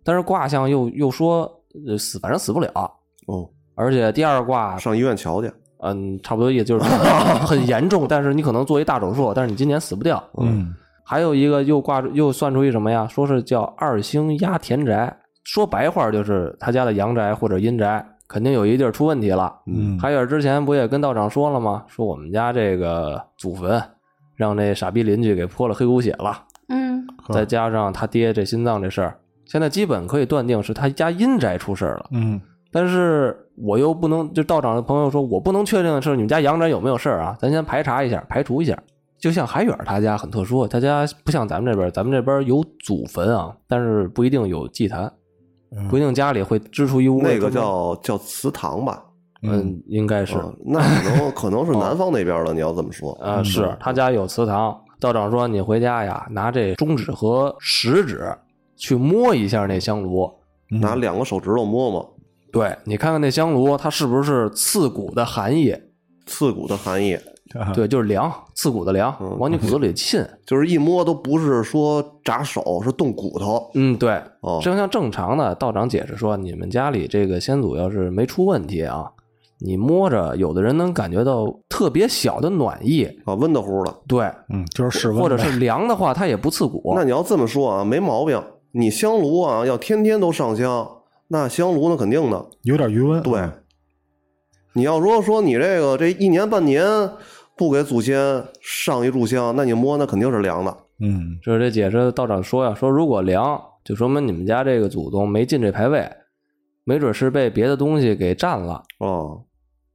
[0.03, 1.49] 但是卦象又又说
[1.87, 2.69] 呃死，反正死不了。
[3.27, 5.51] 哦，而且第二卦上医院瞧去。
[5.83, 6.85] 嗯，差不多也就是
[7.45, 10.23] 很严重，但是你可能做一大手术，但是你今年死不掉。
[10.37, 13.07] 嗯，还有一个又挂又算出一什么呀？
[13.07, 19.53] 说是叫二星压田宅，说白话就是他家的阳宅或者阴宅肯定有一地儿出问题了。
[19.67, 21.83] 嗯海远之前不也跟道长说了吗？
[21.87, 23.81] 说我们家这个祖坟
[24.35, 29.15] 让那傻逼邻居给泼了黑狗血了，嗯，再加上他爹这心脏这事儿，
[29.45, 32.05] 现在基本可以断定是他家阴宅出事儿了。
[32.11, 32.39] 嗯
[32.73, 38.75] 但是我又不能，就道长的朋友说，我不能确定是你们家阳宅有没有事儿啊，咱先排查一下，排除一下。
[39.19, 45.09] 就像海远他家很特殊，他家不像咱们这边，咱们这边有祖坟啊，但是不一定有祭坛，
[45.89, 49.01] 不一定家里会支出一屋那个叫叫祠堂吧？
[49.43, 52.53] 嗯，应该是啊那可能可能是南方那边的。
[52.53, 54.77] 你要这么说，啊，是他家有祠堂。
[54.99, 58.25] 道长说你回家呀，拿这中指和食指
[58.77, 60.29] 去摸一下那香炉，
[60.69, 62.12] 拿两个手指头摸摸，
[62.53, 65.75] 对你看看那香炉，它是不是刺骨的寒意？
[66.25, 67.17] 刺骨的寒意，
[67.75, 70.25] 对，就是凉，刺骨的凉，嗯往你骨子里沁。
[70.47, 73.69] 就是一摸都不是说扎手，是冻骨头。
[73.73, 79.11] 嗯，对，哦正像正常的道长解释说，你们家里这个先祖要是没出问题啊，
[79.59, 83.93] 你摸着，有的人能感觉到特别小的暖意，啊，温的乎的。
[84.07, 86.93] 对，嗯，就是室温或者是凉的话，它也不刺骨。
[86.95, 88.41] 那你要这么说啊，没毛病。
[88.71, 90.87] 你香炉啊，要天天都上香，
[91.27, 92.45] 那香炉那肯定的。
[92.61, 93.21] 有点余温。
[93.23, 93.41] 对，
[94.73, 96.85] 你要如果说你这个这一年半年
[97.55, 100.77] 不给祖先上一炷香，那你摸那肯定是凉的。
[100.99, 106.09] 嗯就是这解释道长说呀，说如果凉，就说明你们家这个祖宗没进这牌位，
[106.83, 108.83] 没准是被别的东西给占了。
[108.99, 109.43] 哦，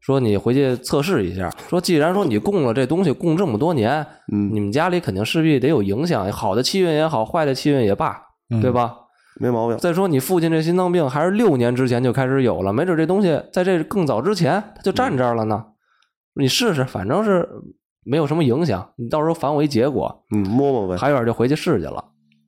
[0.00, 8.94] 说你回去测试一下，说既然说你供了这东西供这么多年，嗯，你们家里肯定势必得有影响，好的气运也好，坏的气运也罢，嗯对吧？
[9.38, 9.79] 没毛病。
[9.79, 15.64] 再说你父亲这心脏病还是六年之前就开始有了，没准这东西在这更早之前他就站这儿了呢。
[16.35, 17.48] 你试试，反正是
[18.05, 20.96] 没有什么影响，你到时候反我一结果，嗯，摸摸呗。
[20.96, 22.05] 海远就回去试去了，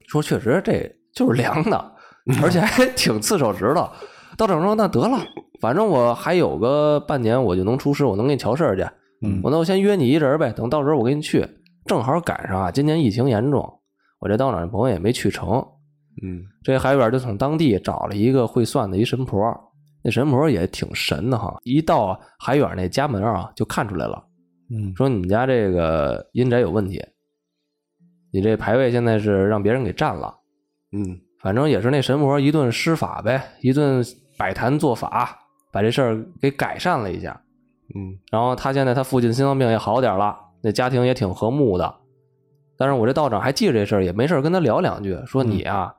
[0.09, 1.93] 说确实这就是凉的，
[2.43, 3.89] 而且还挺刺手指头。
[4.37, 5.19] 道长说那得了，
[5.61, 8.83] 反正我还有个半年我就能出师，我能给你瞧事儿去。
[9.23, 11.47] 嗯我那我先约你一人呗，等到时候我给你去。
[11.87, 13.81] 正好赶上啊，今年疫情严重，
[14.21, 15.63] 我这道长朋友也没去成。
[16.23, 19.41] 嗯这海远就从当地找了一个会算的一神婆，
[20.03, 21.57] 那神婆也挺神的哈。
[21.65, 24.23] 一到海远那家门啊，就看出来了，
[24.71, 27.03] 嗯说你们家这个阴宅有问题，
[28.33, 30.35] 你这牌位现在是让别人给占了。
[30.93, 34.05] 嗯反正也是那神婆一顿施法呗，一顿
[34.37, 35.39] 摆坛做法，
[35.73, 37.41] 把这事儿给改善了一下。
[37.95, 41.95] 嗯然后他现在他父亲心脏病也好点了，那家庭也挺和睦的。
[42.77, 45.95] 但是我这道长还记着这事儿，也没事儿跟他聊两句，说你啊，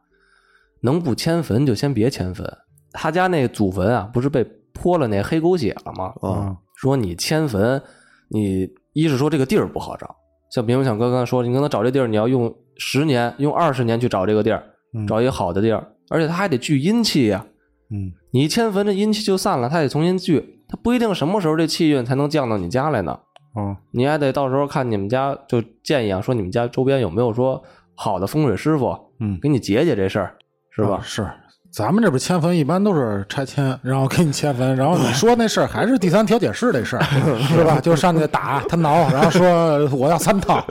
[0.82, 2.46] 能不迁坟就先别迁坟。
[2.92, 6.14] 他家那祖坟啊，不是被泼了那黑狗血了吗？
[6.22, 7.82] 啊说你迁坟，
[8.30, 10.16] 你一是说这个地儿不好找，
[10.52, 14.64] 像比如像哥刚才说，你可能找这地儿，你要用十年、用二十年去找这个地儿，
[14.94, 17.46] 嗯找一个好的地儿，而且他还得聚阴气呀、
[17.92, 23.20] 嗯你一迁坟，这阴气就散了，他得重新聚，他不一定什么时候这气运才能降到你家来呢。
[23.54, 27.62] 哦你还得到时候看你们家，就建议啊，说你们家周边有没有说
[27.96, 30.36] 好的风水师傅，嗯给你解解这事儿，
[30.72, 30.96] 是吧？
[30.96, 31.28] 啊是。
[31.72, 37.04] 咱们这边迁坟一般都是拆迁，然后给你迁坟，然后你说那事儿还是第三调解室这事儿，
[37.48, 37.80] 是吧？
[37.80, 40.62] 就上去打他挠，然后说 我要三套，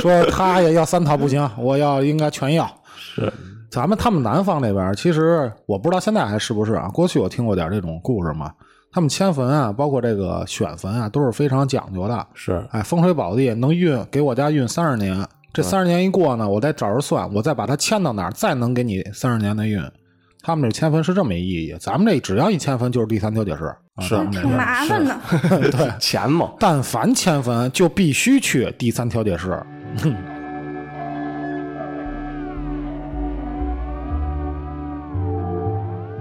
[0.00, 2.66] 说他也要三套不行，我要应该全要。
[2.96, 3.30] 是，
[3.70, 6.88] 咱们他们南方那边，其实我不知道现在还是不是啊。
[6.88, 8.50] 过去我听过点这种故事嘛，
[8.90, 12.26] 他们迁坟啊，包括这个选坟啊，都是非常讲究的。
[12.32, 15.22] 是，哎，风水宝地能运，给我家运三十年，
[15.56, 19.82] 这三十年一过呢，我再找着算，我再把它迁到哪儿，再能给你三十年的运。
[20.42, 23.64] 他们这迁坟是这么一意义，咱们这只要一迁坟就是第三调解室，
[23.94, 25.18] 啊、是挺麻烦的。
[25.72, 29.58] 对，钱嘛，但凡迁坟就必须去第三调解室。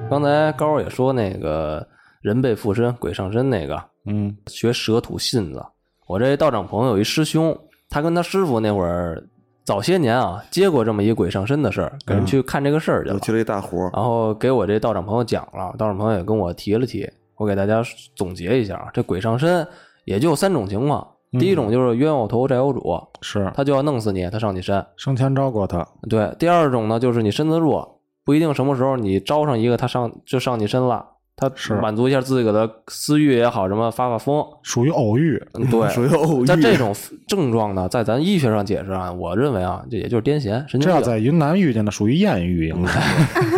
[0.09, 1.85] 刚才高儿也说那个
[2.21, 5.61] 人被附身，鬼上身那个，嗯学蛇吐信子。
[6.07, 7.57] 我这道长朋友有一师兄，
[7.89, 9.27] 他跟他师傅那会儿
[9.63, 13.15] 早些年啊，接过这么一鬼上身的事儿，给人去看这个事儿去了。
[13.15, 13.89] 我接了一大活儿。
[13.93, 17.81] 然后给我这道长朋友讲了，道长朋友也跟我提了提，我给大家
[18.15, 19.67] 总结一下啊，这鬼上身
[20.03, 21.07] 也就三种情况，
[21.39, 22.81] 第一种就是冤有头债有主，
[23.21, 23.51] 是。
[23.55, 31.03] 他就要弄死你，他上你身；生前招过他，对，第二种呢就是你身子弱，不一定什么时候你招上一个，他上就上你身了，
[31.37, 35.41] 他是满足一下自己的私欲也好，什么发发疯，属于偶遇。
[35.53, 36.45] 嗯对， 属于偶遇。
[36.45, 36.95] 在这种
[37.27, 40.87] 症状呢，在咱医学上解释啊，我认为啊，这也就是癫痫、神经病。
[40.87, 42.99] 这要在云南遇见的，属于艳遇，应该是。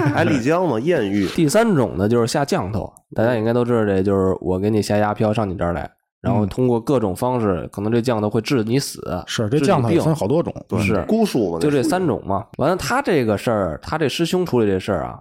[0.13, 1.27] 还丽江嘛，艳遇。
[1.27, 5.87] 第三种呢，就是下降头，大家应该都知道，这就是我给你下压飘上你这儿来，
[6.21, 10.51] 然后嗯通过各种方式，可能这降头会治你死，是这降头分好多种。
[10.67, 12.45] 对是姑术嘛，就这三种嘛。
[12.57, 15.19] 完了，他这个事儿，他这师兄处理这事儿啊，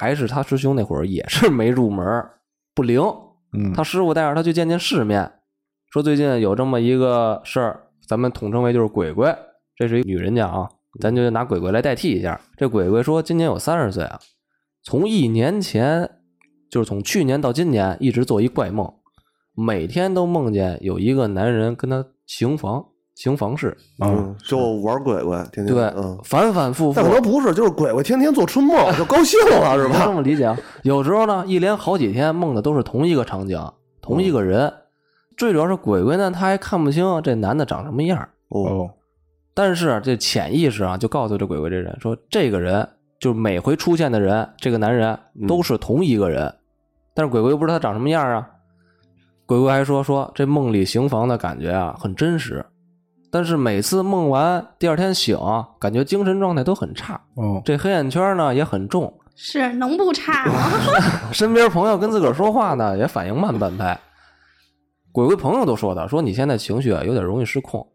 [0.00, 2.40] 还是他师兄那会儿也是没入门儿，
[2.74, 3.02] 不灵。
[3.52, 5.30] 嗯，他师傅带着他去见见世面，
[5.92, 9.36] 说最近有这么一个事儿，咱们统称为就是鬼鬼，
[9.76, 10.70] 这是一女人家啊，
[11.02, 12.40] 咱就拿鬼鬼来代替一下。
[12.56, 14.18] 这鬼鬼说今年有三十岁啊，
[14.82, 16.10] 从一年前，
[16.70, 18.90] 就是从去年到今年一直做一怪梦，
[19.54, 22.86] 每天都梦见有一个男人跟他行房
[23.20, 26.18] 行房事，嗯，就玩鬼鬼，天天对，嗯。
[26.24, 27.04] 反反复复但。
[27.04, 30.10] 可能不是，就是鬼鬼天天做春梦，就高兴了，是吧 这？
[30.10, 30.56] 么理解啊？
[30.84, 33.62] 有时候呢，一连好几天梦的都是同一个场景，
[34.00, 34.72] 同一个人。
[35.36, 38.30] 最主要是鬼鬼呢，他还看不清这男的长什么样儿。
[38.48, 38.90] 哦，哦，
[39.52, 46.54] 但是这潜意识啊，就告诉这鬼鬼这人说，这个人就每回出现的人，这个男人都是同一个人。
[47.14, 48.48] 但是鬼鬼又不知道他长什么样啊。
[49.44, 52.64] 鬼鬼还说说这梦里行房的感觉啊很真实，
[53.30, 60.54] 但是每次梦完第二天醒啊，感觉精神状态都很差，哦，这黑眼圈呢也很重，是能不差吗？
[61.32, 63.98] 身边朋友跟自个儿说话呢，也反应慢半拍。
[65.12, 67.86] 鬼鬼朋友都说他，说你现在情绪啊有点容易失控，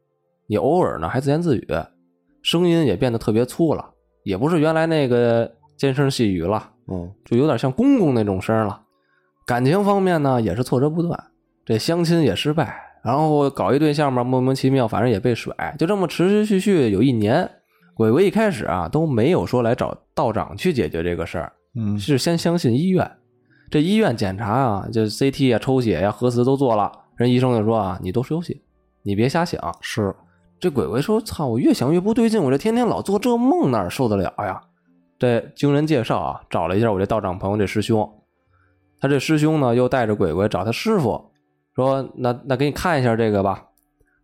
[0.47, 1.67] 你偶尔呢还自言自语，
[2.41, 3.89] 声音也变得特别粗了，
[4.23, 8.81] 也不是原来那个尖声细语了，嗯就有点像公公那种声了。
[9.45, 11.23] 感情方面呢也是挫折不断，
[11.65, 17.47] 这相亲也失败，然后搞一对象嘛，莫名其妙，反正也被甩，就这么持持续续有一年。
[17.93, 23.09] 鬼鬼一开始啊都没有说来找道长去解决这个事儿，嗯是先相信医院。
[23.69, 28.61] 这医院检查啊，这 CT 啊、抽血呀、核磁都做了，人医生就说啊，你多休息，
[29.03, 29.73] 你别瞎想。
[29.81, 30.13] 是
[30.59, 34.61] 这鬼鬼说：“操，我越想越不对劲，我这天天老做这梦，哪受得了呀？”
[35.19, 38.09] 这经人介绍啊，找了一下我这道长朋友这师兄，
[38.99, 41.31] 他这师兄呢又带着鬼鬼找他师傅，
[41.75, 43.63] 说：“那那给你看一下这个吧。”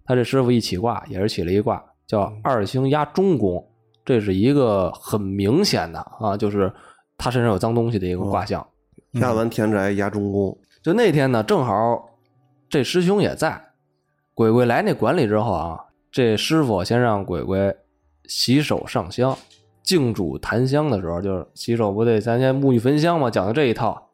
[0.06, 3.66] 他这师傅一起卦也是起了一卦，叫二星压中宫，
[4.04, 6.72] 这是一个很明显的啊，就是
[7.18, 8.66] 他身上有脏东西的一个卦象。
[9.12, 12.10] 压完田宅压中宫，就那天呢，正好
[12.70, 13.70] 这师兄也在。
[14.34, 15.80] 鬼鬼来那馆里之后啊，
[16.12, 17.76] 这师傅先让鬼鬼
[18.26, 19.38] 洗手上香，
[19.84, 24.10] 敬主檀香的时候，就是洗手不得咱先沐浴焚香嘛，讲的这一套。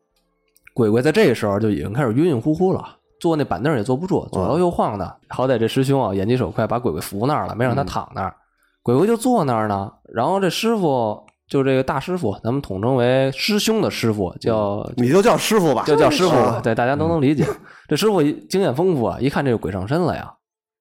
[0.73, 5.17] 鬼鬼在这时候就已经开始晕晕乎乎了，坐那板凳也坐不住，左摇右晃的。
[5.29, 8.35] 好歹这师兄啊眼疾手快，把鬼鬼扶那儿了，没让他躺那儿。
[8.83, 17.45] 鬼鬼就坐那儿呢，然后这师傅就这个大师傅，咱们统称为师兄的师傅，叫你就叫师傅吧，就叫师傅对，大家都能理解。
[17.87, 20.33] 这师傅经验丰富啊，一看这个鬼上身了呀，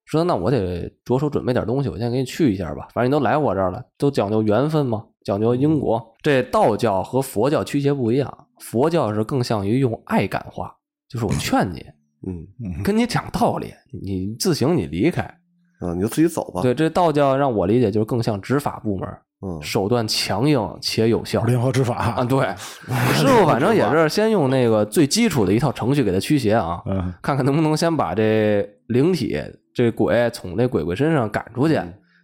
[0.05, 2.89] 说那我得着手准备点东西，我先给你去一下吧。
[2.95, 6.15] 反正你都来我这儿了，都讲究缘分嘛，讲究因果。
[6.23, 10.73] 这道教和佛教驱邪不一样，佛教是更像于用爱感化，
[11.09, 11.85] 就是我劝你，
[12.27, 15.23] 嗯跟你讲道理，你自行你离开。
[15.79, 16.63] 啊，你就自己走吧。
[16.63, 19.07] 对，这道教让我理解就是更像执法部门，
[19.43, 21.43] 嗯，手段强硬且有效。
[21.45, 22.41] 联合执法啊，对，
[23.13, 29.39] 师傅反正也是先用那个最基础的一套程序给他驱邪啊，嗯看看能不能先把这灵体
[29.75, 31.79] 这鬼从这鬼鬼身上赶出去。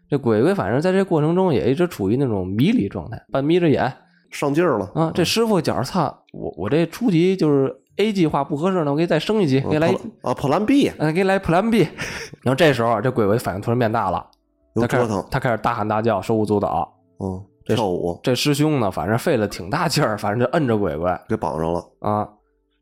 [0.08, 3.92] 这鬼鬼反正在这过程中也一直处于那种迷离状态，半眯着眼
[4.30, 5.12] 上劲儿了啊。
[5.14, 11.87] 这师傅觉着操，我我这初级就是 A 计划不合适呢，我给你再升一级，给你来一，啊，破烂 B 嗯，给你来 Plan B。
[12.42, 14.26] 然后这时候这鬼鬼反应突然变大了，
[14.74, 16.90] 他开始他开始大喊大叫，手舞足蹈。
[17.18, 21.12] 嗯，这跳舞这师兄呢，反正费了挺大劲儿，反正就摁着鬼鬼。
[21.28, 21.85] 给绑上了。
[22.00, 22.28] 啊，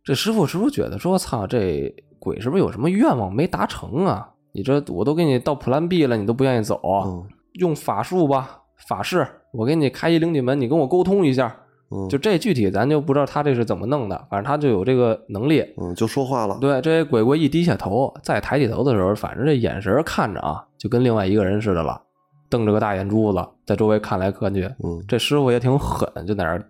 [0.05, 4.29] 这师傅是不是觉得说，操，这鬼是不是有什么愿望没达成啊？
[4.53, 11.55] 你这我都给你到普兰 B 了，你都不愿意走，嗯用法术吧，法事，我给你开一灵体门，你跟我沟通一下。
[11.91, 15.65] 嗯，就这具体咱就不知道他这是怎么弄的，反正他就有这个能力。
[15.77, 16.57] 嗯就说话了。
[16.61, 22.01] 对，这鬼鬼一低下头，再抬起头的时候，反正这眼神看着啊，就跟另外一个人似的了，
[22.49, 24.63] 瞪着个大眼珠子，在周围看来看去。
[24.85, 26.63] 嗯，这师傅也挺狠，就在那儿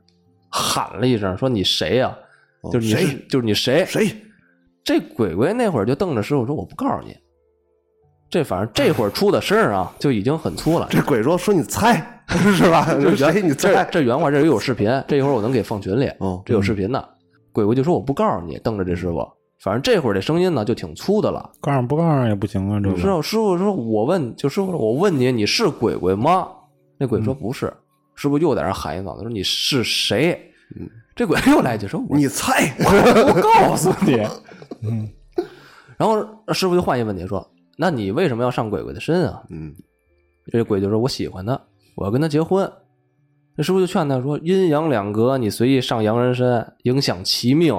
[0.49, 2.17] 喊了一声，说：“你谁呀、
[2.63, 3.85] 哦就是你是谁就是你谁？
[3.85, 4.17] 谁？
[4.83, 7.15] 这鬼鬼那会儿就瞪着师傅说：“我不告诉你。”
[8.31, 10.87] 这反正这会儿出的声儿啊，就已经很粗了。
[10.89, 11.95] 这鬼说说你猜
[12.29, 12.87] 是吧？
[12.95, 13.85] 这谁你猜？
[13.91, 16.07] 这原话这里有视频，这一会儿我能给放群里。
[16.19, 17.05] 哦这有视频呢。
[17.53, 21.51] 鬼鬼就说：“我不告诉你。”瞪着这师傅，反正这会儿这声音呢就挺粗的了。
[21.61, 26.47] 告诉不告诉也不行啊，这个师傅师傅说：“我问，就师傅说，我问你，你是鬼鬼吗？”
[26.97, 27.73] 那鬼说：“不是。”
[28.15, 30.41] 师傅又在那喊一嗓子说：“你是谁？”
[31.17, 32.73] 这鬼又来一句说：“我你猜？
[32.79, 34.25] 我告诉你。
[34.89, 35.09] 嗯，
[35.97, 37.45] 然后师傅就换一问题说
[37.81, 39.75] ：“那你为什么要上鬼鬼的身啊嗯，？”
[40.53, 41.59] 这鬼就说：“我喜欢他，
[41.97, 42.71] 我要跟他结婚。”
[43.57, 47.75] 这师傅就劝他说：“阴阳两隔，你随意上洋人身，影响其命，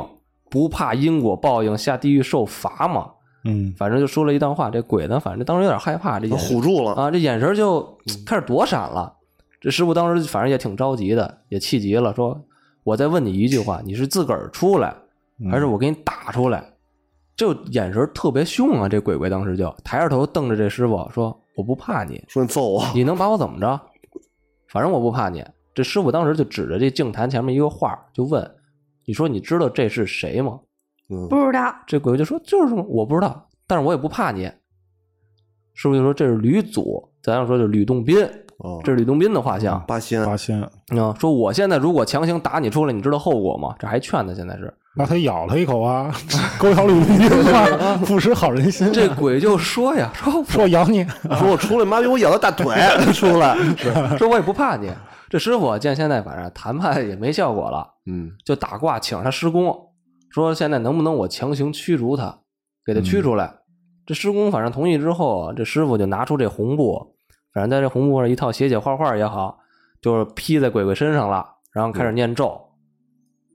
[0.50, 3.12] 不怕因果报应，下地狱受罚吗。”
[3.46, 4.70] 嗯反正就说了一段话。
[4.70, 6.94] 这鬼呢，反正当时有点害怕，这眼唬住了。
[6.94, 9.14] 啊，这眼神就开始躲闪了。
[9.60, 12.40] 这师傅当时反正也挺着急的，也气急了，说
[12.84, 14.96] ：“我再问你一句话，你是自个儿出来，
[15.52, 16.64] 还是我给你打出来？”
[17.42, 18.88] 就眼神特别凶啊！
[18.88, 22.86] 这鬼鬼当时就抬着头瞪着这师傅说：“我不怕你，说你揍我。
[22.94, 23.82] 你能把我怎么着？
[24.70, 28.48] 反正我不怕你。”这师傅当时就指着这净坛前面一个画，就问
[29.08, 30.60] ：“你说你知道这是谁吗
[31.10, 34.44] 嗯不知道，？”这鬼就说：“就是我不知道，但是我也不怕你。”
[35.74, 38.24] 师傅就说：“这是吕祖，咱要说就是吕洞宾，
[38.60, 39.84] 哦，这是吕洞宾的画像。
[39.88, 43.76] 八仙八仙，啊，说我现在如果强行打你出来，你知道后果吗？
[43.80, 46.14] 这还劝他，现在是那他咬他一口啊，
[46.60, 48.92] 狗咬吕洞宾啊，不识好人心。
[48.92, 51.06] 这鬼就说呀，说说咬你，
[51.40, 52.76] 说我出来，妈逼我咬到大腿
[53.14, 53.56] 出来。
[54.18, 54.92] 说我也不怕你。
[55.30, 59.74] 这师傅见现在反正谈判也没效果了，嗯就打卦请他施工，
[60.30, 62.40] 说现在能不能我强行驱逐他，
[62.86, 63.54] 给他驱出来。
[64.06, 67.16] 这施工反正同意之后啊，这师傅就拿出这红布，
[67.54, 69.60] 反正在这红布上一套写写画画也好，
[70.02, 72.60] 就是披在鬼鬼身上了，然后开始念咒。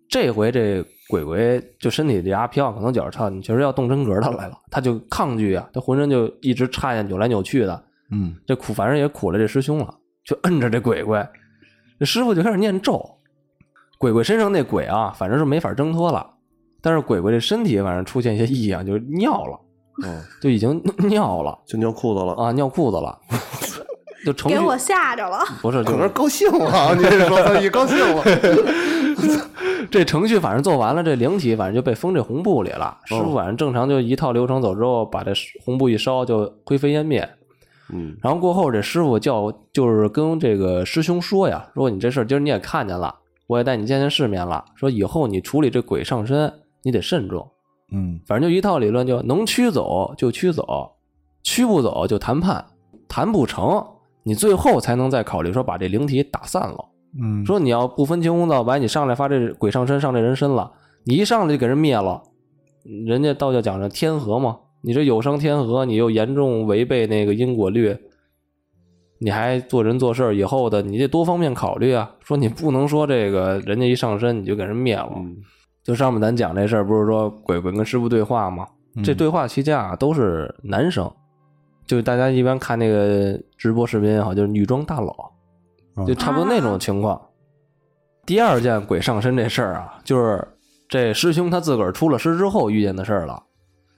[0.09, 8.35] 这回这鬼鬼就身体这阿飘可能觉着操，你确实要动真格的来了，他就抗拒啊，他浑身就一直颤呀扭来扭去的，嗯。
[8.47, 9.95] 这苦反正也苦了这师兄了，
[10.25, 11.25] 就摁着这鬼鬼，
[11.99, 13.19] 这师傅就开始念咒，
[13.99, 16.29] 鬼鬼身上那鬼啊，反正是没法挣脱了，
[16.81, 19.61] 但是鬼鬼这身体反正出现一些异样，就是尿了，
[20.05, 23.19] 嗯，就已经 尿了就尿裤子了，啊，尿裤子了，
[24.33, 25.39] 就给我吓着了。
[25.63, 28.25] 不是，就是高兴了，你这说他一高兴了，
[29.91, 32.99] 这程序反正做完了，这灵体反正就被封这红布里了。
[33.05, 35.33] 师傅反正正常就一套流程走之后，把这
[35.65, 37.29] 红布一烧就灰飞烟灭。
[37.89, 43.15] 嗯然后过后这师傅叫就是跟这个师兄说呀，说你这事儿今儿你也看见了，
[43.47, 46.53] 我也带你见见世面了，说以后你处理这鬼上身
[46.83, 47.49] 你得慎重。
[47.93, 50.97] 嗯反正就一套理论，就能驱走就驱走，
[51.45, 52.65] 驱不走就谈判，
[53.09, 53.87] 谈不成
[54.27, 56.85] 你最后才能再考虑说把这灵体打散了。
[57.23, 60.73] 嗯，说你要不分青红皂白，你上来发这鬼上身上这人身了，
[61.05, 62.21] 你一上来就给人灭了，
[63.07, 67.97] 人家道教讲着天和嘛，你这有伤天和，你又严重违背那个因果律，
[69.21, 72.11] 你还做人做事以后的，你得多方面考虑啊。
[72.21, 75.13] 说你不能说这个人家一上身你就给人灭了。
[75.17, 75.37] 嗯
[75.87, 78.67] 就上面咱讲这事儿，不是说鬼鬼跟师傅对话吗？
[79.05, 81.09] 这对话期间啊，都是男生，
[81.87, 85.15] 就大家一般看那个直播视频也好，就是女装大佬，
[86.07, 87.21] 就差不多那种情况。
[88.25, 90.47] 第二件鬼上身这事儿啊，就是
[90.89, 93.43] 这师兄他自个儿出了师之后遇见的事儿了。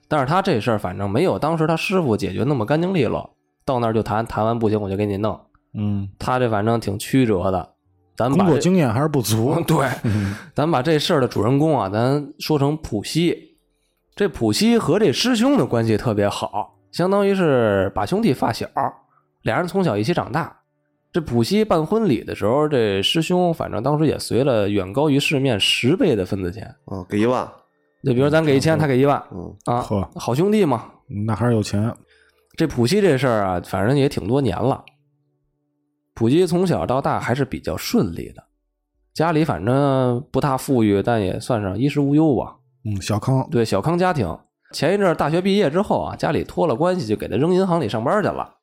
[0.06, 3.34] 但是他这事儿反正没有当时他师傅解决那么干净利落，
[3.64, 5.38] 到那儿就谈谈完不行我就给你弄。
[5.74, 7.74] 嗯，他这反正挺曲折的，
[8.16, 9.62] 咱工作经验还是不足。
[9.66, 9.86] 对，
[10.54, 13.56] 咱把这事儿的主人公啊，咱说成普希。
[14.16, 18.66] 这普希和这师兄的关系特别好，相当于是把兄弟发小，
[19.42, 20.54] 俩人从小一起长大。
[21.10, 26.74] 这普希办婚礼的时候，这师兄反正当时也随了远高于市面十倍的份子钱。
[26.84, 27.50] 哦，给一万，
[28.04, 30.84] 就比如咱给一千，他给一万嗯啊呵，好兄弟嘛。
[31.26, 31.92] 那还是有钱。
[32.56, 34.84] 这普希这事儿啊，反正也挺多年了。
[36.14, 38.44] 普希从小到大还是比较顺利的，
[39.14, 42.56] 家里反正不大富裕，但也算上衣食无忧吧。
[42.84, 43.48] 嗯，小康。
[43.50, 44.38] 对，小康家庭。
[44.72, 48.56] 前一阵儿大学毕业之后啊，家里托了关系，就给他扔银行里上班去了。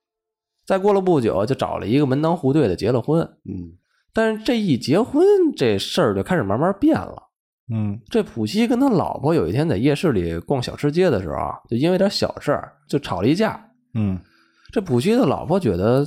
[0.66, 3.22] 再过了不久，就找了一个门当户对的结了婚。
[3.44, 3.74] 嗯
[4.14, 5.26] 但是这一结婚，
[5.58, 7.24] 这事儿就开始慢慢变了。
[7.74, 13.60] 嗯这普希跟他老婆有一天在夜市里逛小吃街的时候啊，就因为点小事儿就吵了一架。
[13.94, 14.20] 嗯
[14.72, 16.06] 这普希的老婆觉得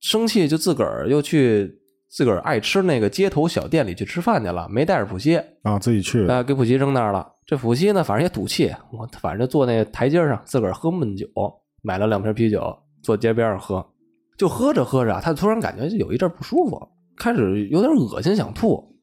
[0.00, 1.78] 生气，就自个儿又去
[2.08, 6.26] 自个儿爱吃那个街头小店里去吃饭去了，没带着普希，啊，自己去。
[6.26, 7.26] 啊，给普希扔那儿了。
[7.50, 11.26] 这夫妻呢，反正也赌气，我反正坐那台阶上自个儿喝闷酒，
[11.82, 13.84] 买了两瓶啤酒，坐街边上喝，
[14.38, 16.80] 就喝着喝着，他突然感觉有一阵不舒服，
[17.16, 18.94] 开始有点恶心，想吐，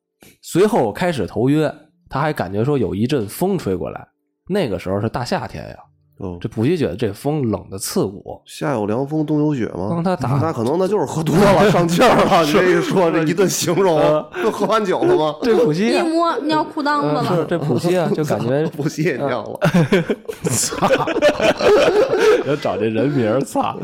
[0.41, 1.69] 随后开始头晕，
[2.09, 4.07] 他还感觉说有一阵风吹过来，
[4.47, 5.77] 那个时候是大夏天呀，
[6.17, 9.87] 哦，这普希觉得这风冷的刺骨，夏有凉风，冬有雪吗？
[9.91, 12.43] 当他打那可能那就是喝多了 上劲儿了。
[12.43, 13.99] 你这一说这一顿形容，
[14.43, 15.35] 都喝完酒了吗？
[15.43, 19.59] 这普希一啊，摸尿裤裆子了，这普希啊， 就感觉不谢你了，
[22.47, 23.77] 要找这人名儿，操！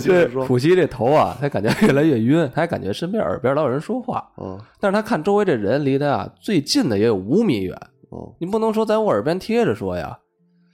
[0.00, 7.76] 接着说普希这头啊，他感觉越来越晕，他还感觉身边耳边老有人说话，嗯但是他看周围这人离他啊最近的也有五米远，
[8.10, 10.18] 哦你不能说在我耳边贴着说呀，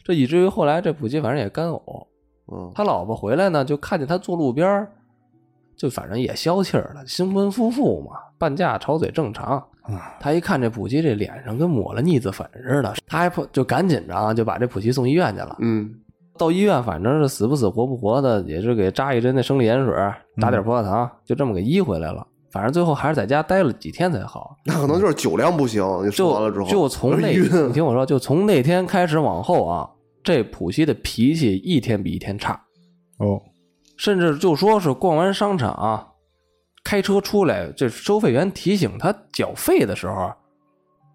[0.05, 2.07] 这以至于后来这普希反正也干呕，
[2.53, 4.91] 嗯他老婆回来呢，就看见他坐路边儿
[5.77, 9.63] 就反正也消气儿了，新婚夫妇嘛，半价吵嘴正常。
[10.21, 15.57] 他一看这普希这脸上跟抹了腻子粉似的，他还不就赶紧着就把这普希送医院去了。
[15.59, 15.93] 嗯
[16.39, 19.95] 到医院反正是死不死活不活的，也是给扎一针那生理盐水，
[20.41, 22.27] 打点葡萄糖，就这么给医回来了。
[22.53, 24.57] 反正最后还是在家待了几天才好。
[24.65, 25.83] 那可能就是酒量不行。
[26.05, 29.89] 你说完了之就后，就从那，晕你听我说，就从那天开始往后啊，
[30.23, 32.53] 这普希的脾气一天比一天差，
[33.19, 33.41] 哦，
[33.97, 36.09] 甚至就说是逛完商场、啊
[36.85, 40.33] 开车出来，这收费员提醒他缴费的时候，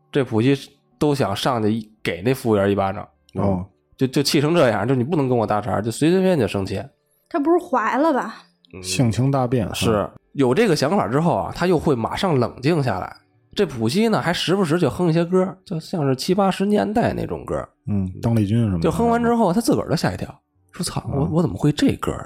[0.10, 0.58] 这普希
[0.98, 3.66] 都想上去给那服务员一巴掌，哦，
[3.98, 6.82] 就就气成这样，就你不能跟我搭茬，就随随便便就生气。
[7.28, 8.44] 他不是怀了吧？
[8.82, 9.70] 性情大变。
[9.76, 13.18] 是有这个想法之后啊，他又会马上冷静下来。
[13.56, 17.68] 这普希呢，还时不时就哼一些歌，就像是七八十年代那种歌。
[17.88, 18.82] 嗯，邓丽君什么的。
[18.82, 20.28] 就哼完之后，他自个儿都吓一跳，
[20.72, 22.26] 说：“操，我我怎么会这歌啊？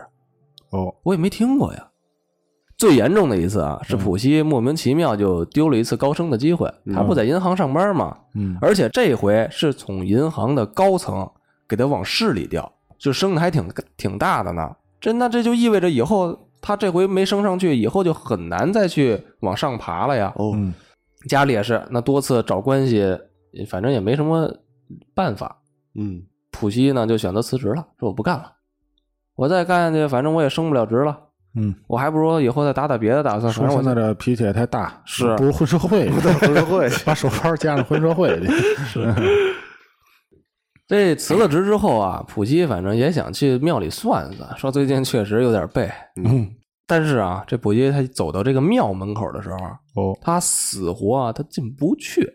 [0.71, 1.87] 哦，我也没听过呀。”
[2.77, 6.69] 最严重的一次啊，是普希莫名其妙就丢了一次高升的机会。
[6.93, 11.25] 他不在银行上班嘛，嗯而且这回是从银行的高层
[11.65, 14.69] 给他往市里调，就升的还挺挺大的呢。
[14.99, 20.31] 这那这就意味着以后他这回没升上去，以后就很难再去往上爬了呀。
[20.35, 20.73] 哦，嗯。
[21.27, 23.17] 家里也是那多次找关系，
[23.67, 24.51] 反正也没什么
[25.13, 25.61] 办法。
[25.95, 26.23] 嗯。
[26.51, 28.51] 普希呢就选择辞职了，说我不干了，
[29.35, 31.17] 我再干下去，反正我也升不了职了，
[31.55, 33.51] 嗯，我还不如以后再打打别的打算。
[33.53, 35.35] 反说现在这脾气也太大，是。
[35.37, 36.09] 不如混社会。
[36.09, 36.89] 去，混社会。
[37.05, 38.47] 把手腕加上混社会去。
[40.91, 45.89] 这辞了职之后啊，普希反正也想去庙里算算，说最近确实有点背。
[46.21, 46.45] 嗯，
[46.85, 49.55] 但是啊，这普希他走到这个庙门口的时候，
[49.95, 52.29] 哦，他死活啊，他进不去。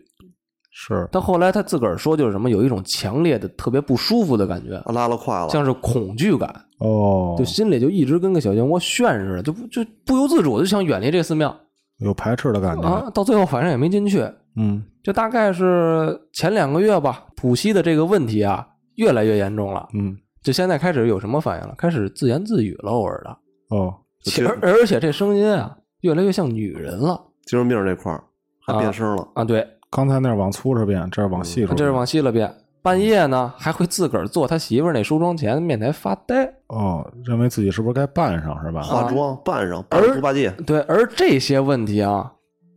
[0.70, 6.48] 是，他后来他自个儿说，就是什么有一种强烈的、特别不舒服的感觉，啊拉了胯了，像是恐惧感，
[6.78, 11.54] 哦，就心里就一直跟个小漩涡旋似的，就不就不由自主的就想远离这寺庙
[11.98, 12.88] 有排斥的感觉。
[12.88, 13.10] 啊。
[13.10, 14.26] 到最后反正也没进去，
[14.56, 18.66] 嗯，就大概是前两个月吧，普西的这个问题啊
[18.96, 21.74] 越来越严重了，嗯，就现在开始有什么反应了？
[21.76, 28.24] 开始自言自语了，偶尔的，哦，其实而且这声音啊越来越像女人了精神病这块儿
[28.66, 32.52] 还变声了，啊，对，刚才那儿往粗了变，这是往细了变，这是往细了变。
[32.82, 36.44] 半夜呢，还会自个儿坐他媳妇儿那梳妆前面台发呆。
[36.68, 38.80] 哦，认为自己是不是该扮上是吧？
[38.80, 42.32] 化妆扮上扮猪八戒，对，而这些问题啊，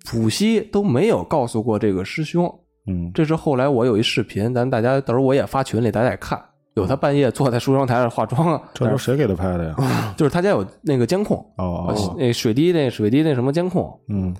[0.09, 2.51] 普希都没有告诉过这个师兄。
[2.89, 9.75] 嗯，这是后来我有一视频，咱大家到时候我也发群里，大家也看，有他半夜坐在梳妆台上化妆啊，这都谁给他拍的呀？
[10.17, 13.97] 就是他家有那个监控，哦哦，那水滴那水滴那什么监控。
[14.07, 14.35] 嗯，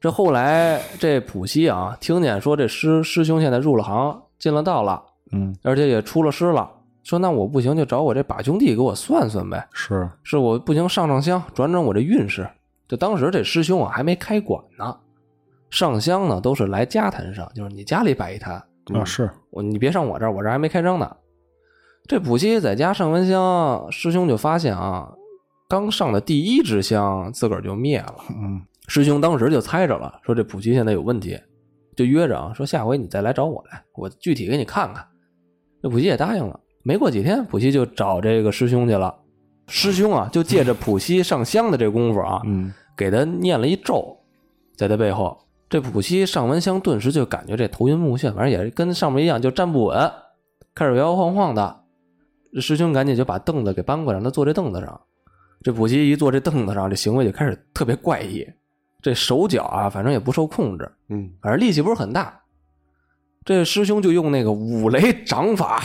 [0.00, 6.70] 这后来这普希啊，听见说这师师兄现在入了行，进了道了，嗯，而且也出了师了，
[7.04, 12.48] 说那我不行就找我这把兄弟给我算算呗，是，是我不行上上香，转转我这运势。
[12.88, 14.96] 就当时这师兄啊还没开馆呢，
[15.70, 18.54] 上香呢都是来家坛上，就是你家里摆一坛，
[18.92, 21.16] 啊是，我你别上我这儿，我这儿还没开张呢。
[22.06, 25.12] 这普希在家上完香，师兄就发现啊，
[25.68, 28.16] 刚上的第一支香自个儿就灭了。
[28.30, 31.38] 嗯，师兄当时就猜着了，说这普希现在有问题，
[31.94, 35.06] 就约着啊，说下回你再来找我来，我具体给你看看。
[35.80, 36.58] 这普希也答应了。
[36.82, 39.14] 没过几天，普希就找这个师兄去了。
[39.68, 44.18] 师兄啊，就借着普希上香的这功夫啊，嗯，给他念了一咒，
[44.76, 45.38] 在他背后。
[45.70, 50.12] 这普希上完香，顿时就感觉这头晕目眩，反正也是跟上面一样，就站不稳，
[50.74, 51.84] 开始摇摇晃晃的。
[52.60, 55.00] 师兄赶紧就把凳子给搬过来，让他坐这凳子上。
[55.62, 58.44] 这普希一坐这凳子上，这行为就开始特别怪异，
[59.00, 62.40] 这手脚啊，反正也不受控制，嗯反正力气不是很大。
[63.44, 65.80] 这师兄就用那个五雷掌法，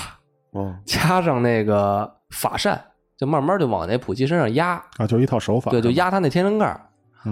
[0.52, 2.84] 哦，加上那个法扇，
[3.18, 6.66] 就慢慢就往那普希身上压，啊，就一套手法，对，就压他那天灵盖。
[6.66, 6.82] 嗯，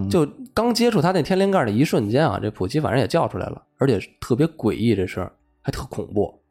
[0.10, 5.32] 就刚接触他那天灵盖的一瞬间啊，这普奇反正也叫出来了，而且特别诡异，这声儿
[5.62, 6.42] 还特恐怖。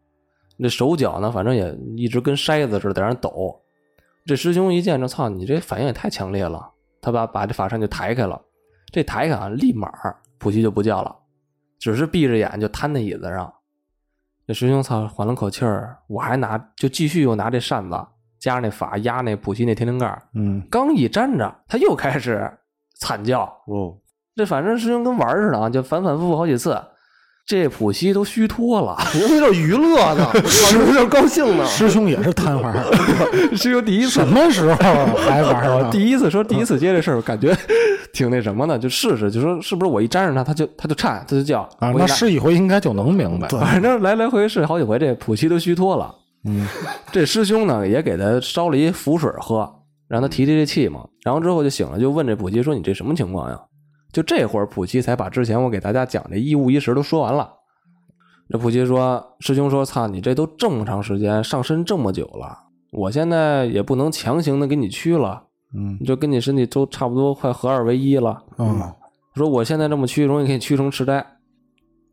[0.56, 3.60] 那手脚呢，反正也一直跟筛子似的在那抖。
[4.24, 6.70] 这师兄一见着，操，你这反应也太强烈了。
[7.00, 8.40] 他把把这法扇就抬开了，
[8.92, 9.90] 这抬开啊，立马
[10.38, 11.16] 普奇就不叫了，
[11.80, 13.52] 只是闭着眼就瘫在椅子上。
[14.46, 17.96] 这师兄操缓了口气儿，我还拿就继续又拿这扇子
[18.38, 22.48] 加上那法压那普奇那天灵盖，嗯，刚一粘着，他又开始
[22.98, 23.42] 惨叫。
[23.66, 23.94] 哦，
[24.36, 26.80] 这反正师兄跟玩儿似的啊，就反反复复好几次。
[27.44, 32.84] 这普希都虚脱了，人家就娱乐呢，师傅就是高兴呢，师兄也是贪玩儿，
[33.56, 35.90] 师兄第一次什么时候还玩儿呢？
[35.90, 37.52] 第一次说第一次接这事儿，感觉
[38.12, 43.48] 挺那什么的，就试试，就说是不是我一沾上他，他就他就颤，他就叫啊，我一拿那试一回应该就能明白。
[43.58, 46.14] 反正来来回试好几回，这普希都虚脱了。
[46.44, 46.64] 嗯，
[47.10, 49.68] 这师兄呢也给他烧了一符水喝，
[50.12, 51.08] 让他提提这气嘛。
[51.24, 53.58] 然后之后就醒了，就问这普奇说：“你这什么情况呀？”
[54.12, 57.50] 就这会儿，普奇才把之前我给大家讲的一五一十都说完了。
[58.50, 62.54] 这普奇说：“师兄说，操，你这都这么长时间上身这么久了，
[62.90, 65.44] 我现在也不能强行的给你驱了，
[65.74, 68.44] 嗯就跟你身体都差不多快合二为一了。
[68.58, 68.92] 嗯
[69.34, 71.24] 说我现在这么驱，容易给你驱成痴呆，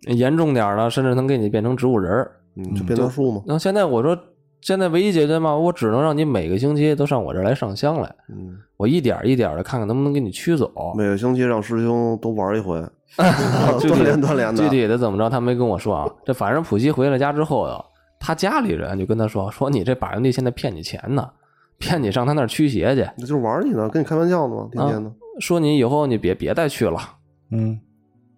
[0.08, 2.32] 严重点儿了，甚至能给你变成植物人儿。
[2.56, 4.18] 嗯，就变成树嘛，那现在我说，
[4.62, 10.72] 现在唯一解决嘛，我只能让你每个星期都上我这儿来上香来，嗯，我一点一点的看看能不能给你驱走。
[10.95, 12.80] 每个星期让师兄都玩一回，
[13.80, 16.10] 具体锻炼锻炼的，具体的怎么着，他没跟我说啊。
[16.26, 17.84] 这反正普希回了家之后呀，
[18.20, 21.30] 他家里人就跟他说，说你这把兄弟现在骗你钱呢，
[21.78, 26.99] 骗你上他那儿驱邪去，那就是玩你呢，跟你开玩笑呢嘛，天天的，说你以后你别别再去了。
[27.51, 27.80] 嗯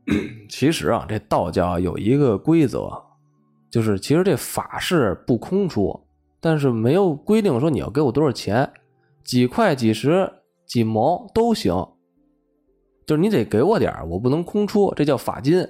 [0.50, 2.90] 其实啊，这道教有一个规则，
[3.70, 6.00] 就是其实这法事不空出，
[6.42, 8.70] 但是没有规定说你要给我多少钱，
[9.24, 10.30] 几块、几十、
[10.66, 11.74] 几毛都行，
[13.06, 15.66] 就是你得给我点儿我不能空出，这叫法金。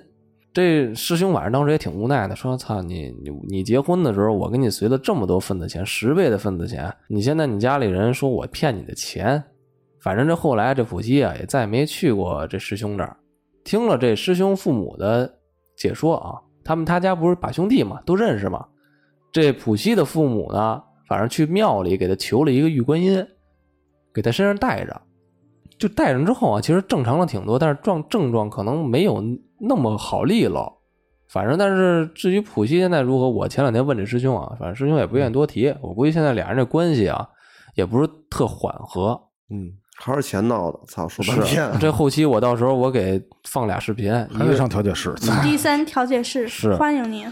[0.54, 9.42] 这师兄晚上当时也挺无奈的，说：“操你你你结婚的时候，我给你随了这么多份子钱，十倍的份子钱，你现在你家里人说我骗你的钱，
[10.02, 13.16] 反正这后来这普希啊也再没去过这师兄这儿。
[13.64, 15.34] 听了这师兄父母的
[15.78, 18.68] 解说啊，他们他家不是把兄弟嘛，都认识嘛。
[19.32, 23.26] 这普希的父母呢，反正去庙里给他求了一个玉观音，
[24.14, 25.02] 给他身上带着。
[25.78, 29.24] 就带上之后啊，其实正常了挺多，但是状症状可能没有
[29.60, 30.80] 那么好利落。
[31.28, 35.74] 反正，但是至于普希现在如何，我前两天问这师兄啊，反正师兄也不愿意多提。
[35.82, 37.28] 我估计现在俩人这关系啊，
[37.74, 39.20] 也不是特缓和。
[39.50, 41.72] 嗯，还是钱闹的，操，说半是天。
[41.80, 45.16] 这后期我到时候我给放俩视频，一还得个上调解室。
[45.42, 47.32] 第三调解室是欢迎您。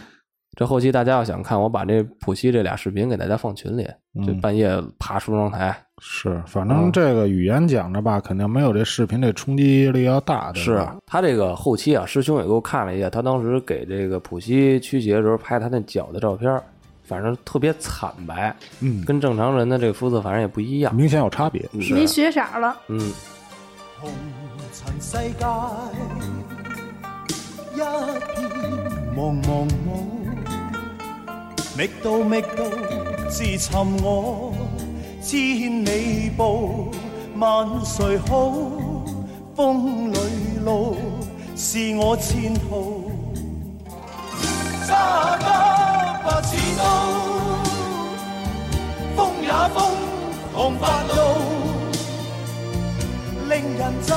[0.55, 3.87] 这后期大家要想看，我把这普希这俩视频给大家放群里。
[4.25, 10.51] 这嗯半夜爬梳妆台，是，反正这个语言讲着吧，肯定没有这视频这冲击力要大。
[10.53, 16.59] 是吧他这个后期啊，师兄也给我看了一下，他当时给这个普希驱邪的时候拍他那脚的照片，
[17.03, 20.93] 反正特别惨白，嗯，跟正常人的这个肤色反正也不一样。
[20.93, 21.63] 明显有差别。
[21.71, 22.99] 没血色了，嗯，
[24.01, 24.11] 红
[24.73, 25.45] 尘世界一片
[29.15, 30.28] 茫茫雾，
[31.79, 32.65] 觅到觅到
[33.29, 33.71] 自寻
[34.03, 34.53] 我，
[35.21, 36.91] 千里步，
[37.37, 38.51] 萬誰好？
[39.55, 40.17] 风里
[40.65, 40.97] 路
[41.55, 43.09] 是我前途，
[44.85, 45.47] 揸得
[46.21, 46.83] 不似刀，
[49.15, 49.77] 风也風，
[50.53, 51.15] 紅發怒。
[53.47, 54.11] 令人皱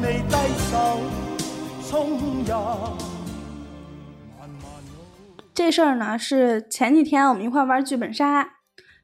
[0.00, 0.34] 眉低
[0.72, 0.74] 首，
[1.90, 1.92] 衝
[2.46, 3.15] 入。
[5.56, 8.46] 这事儿呢是前几天我们一块儿玩剧本杀，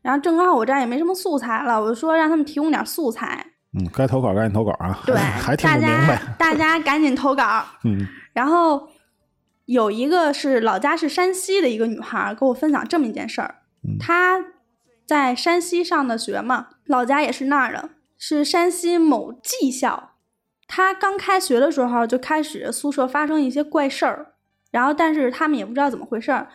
[0.03, 3.47] 然后正好我这儿也没什么素材了，我就说让他们提供点素材。
[3.73, 5.01] 嗯，该投稿赶紧投稿啊！
[5.07, 5.17] 对，
[5.57, 6.23] 大家不明白。
[6.39, 7.65] 大家赶紧投稿。
[7.85, 8.89] 嗯然后
[9.65, 14.45] 有一个是老家是山西的一个女孩儿跟我分享这么一件事儿，嗯她
[15.07, 17.89] 在山西上的学嘛，老家也是那儿的，
[18.19, 20.11] 是山西某技校。
[20.69, 24.32] 她刚开学的时候就开始宿舍发生一些怪事儿，
[24.73, 26.49] 然后但是他们也不知道怎么回事儿。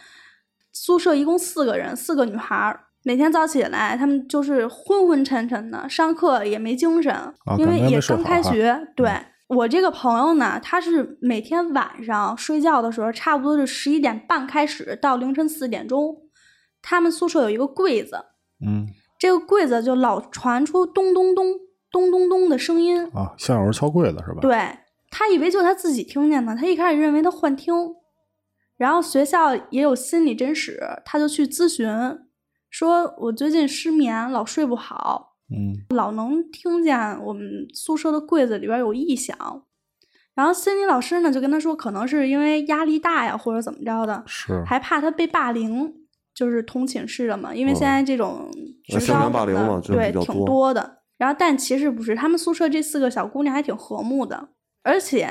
[0.74, 2.82] 宿舍一共四个人，四个女孩儿。
[3.03, 7.15] 每天早起来，他们就是昏昏沉沉的，上课也没精神，
[7.57, 8.86] 因为也刚开学。
[8.97, 9.09] 对
[9.47, 16.18] 我这个朋友呢，他是每天晚上睡觉的时候，差不多是十一点半开始到凌晨四点钟，
[16.82, 18.26] 他们宿舍有一个柜子，
[18.65, 18.88] 嗯
[19.18, 21.53] 这个柜子就老传出咚咚咚
[21.89, 23.01] 咚咚咚的声音。
[23.13, 24.39] 啊，像有人敲柜子是吧？
[24.41, 24.59] 对
[25.09, 27.74] 他以为就他自己听见呢，他一开始认为他幻听，
[28.78, 31.88] 然后学校也有心理诊室，他就去咨询，
[32.69, 39.63] 说我最近失眠，老睡不好，嗯老能听见我们宿舍的柜子里边有异响。
[40.36, 45.91] 然后心理老师呢就跟他说，可能是因为压力大呀，或者怎么着的，是还怕他被霸凌，
[46.36, 48.47] 就是同寝室的嘛，因为哦现在这种
[48.84, 50.97] 学校霸凌嘛对挺多多的。
[51.17, 54.49] 然后但其实不是，他们宿舍这四个小姑娘还挺和睦的，
[54.84, 55.28] 而且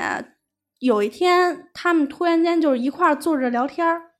[0.79, 4.11] 有一天他们突然间就是一块儿坐着聊天儿，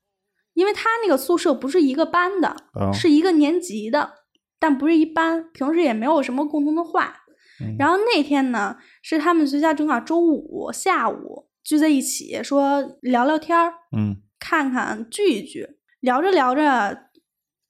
[0.54, 4.14] 因为他那个宿舍不是一个班的，啊是一个年级的，
[4.60, 7.24] 但不是一班，平时也没有什么共同的话。
[7.60, 15.78] 嗯然后那天呢，是他们学校正好周五下午聚在一起，说聊聊天儿，嗯看看聚一聚。
[16.00, 17.10] 聊着聊着，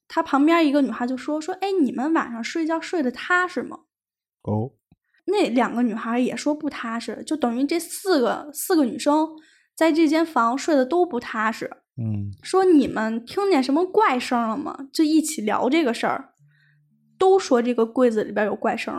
[0.09, 3.79] 他旁边一个女孩就说：“说，哎，你们晚上睡觉睡得踏实吗
[4.43, 4.73] 哦？”
[5.27, 9.27] 那两个女孩也说不踏实，就等于这四个四个女生
[9.75, 11.69] 在这间房睡得都不踏实。
[11.99, 14.87] 嗯说你们听见什么怪声了吗？
[14.93, 16.29] 就一起聊这个事儿，
[17.17, 18.93] 都说这个柜子里边有怪声，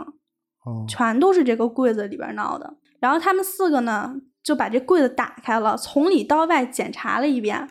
[0.65, 2.77] 哦全都是这个柜子里边闹的。
[2.99, 7.69] 然后他们四个呢，就把这柜子打开了，从里到外检查了一遍，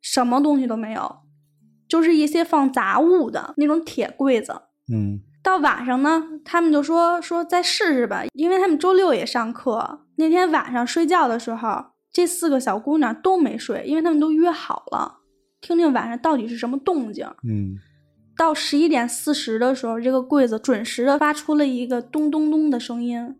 [0.00, 1.20] 什么东西都没有，
[1.88, 4.62] 就是一些放杂物的那种铁柜子。
[4.92, 10.00] 嗯到晚上呢，他们就说说再试试吧，因为他们周六也上课。
[10.16, 15.18] 那天晚上睡觉的时候，这四个小姑娘都没睡，因为他们都约好了，
[15.60, 17.24] 听听晚上到底是什么动静。
[17.48, 17.76] 嗯
[18.36, 23.36] 到十一点四十的时候，这个柜子准时的发出了一个咚咚咚的声音。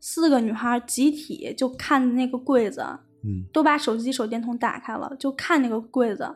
[0.00, 2.84] 四个女孩集体就看那个柜子，
[3.22, 6.28] 嗯都把手机、手电筒打开了，就看那个柜子。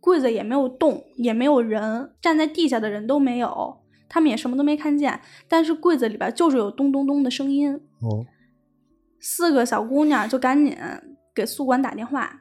[0.00, 3.76] 柜子也没有动，也没有人，站在地下的人都没有，
[4.08, 5.20] 他们也什么都没看见。
[5.46, 7.74] 但是柜子里边就是有咚咚咚的声音。
[8.00, 8.24] 哦
[9.20, 10.78] 四个小姑娘就赶紧
[11.34, 12.40] 给宿管打电话，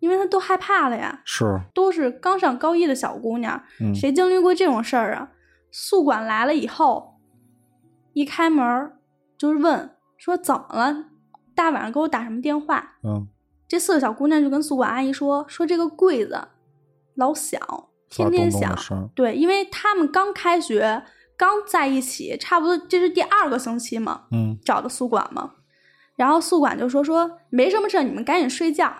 [0.00, 1.22] 因为她都害怕了呀。
[1.24, 5.30] 是都是刚上高一的小姑娘，嗯谁经历过这种事儿啊？
[5.70, 7.20] 宿管来了以后，
[8.14, 8.92] 一开门
[9.38, 11.04] 就是问说怎么了？
[11.54, 12.96] 大晚上给我打什么电话？
[13.04, 13.28] 嗯
[13.68, 16.48] 这四个小姑娘就跟宿管阿姨说说这个柜子
[17.14, 17.60] 老响，
[18.10, 18.76] 天天响的。
[18.76, 21.02] 声对，因为他们刚开学，
[21.36, 25.52] 刚在一起，差不多这是第二个星期嘛，嗯找的宿管嘛。
[26.16, 28.92] 然后宿管就说说没什么事儿，你们赶紧睡觉，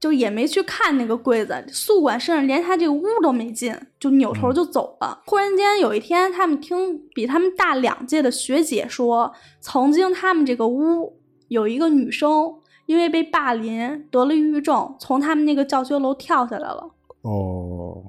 [0.00, 1.62] 就也没去看那个柜子。
[1.68, 5.22] 宿管甚至连他这个屋都没进，就扭头就走了。
[5.26, 12.54] 忽然间有一天，他们听比他们大两届的学姐说，曾经他们这个屋有一个女生
[12.86, 16.93] 因为被霸凌得了抑郁症，从他们那个教学楼跳下来了。
[17.24, 18.02] 哦，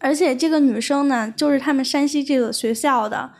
[0.00, 3.32] 而且这个女生呢，就是他们山西这个学校的，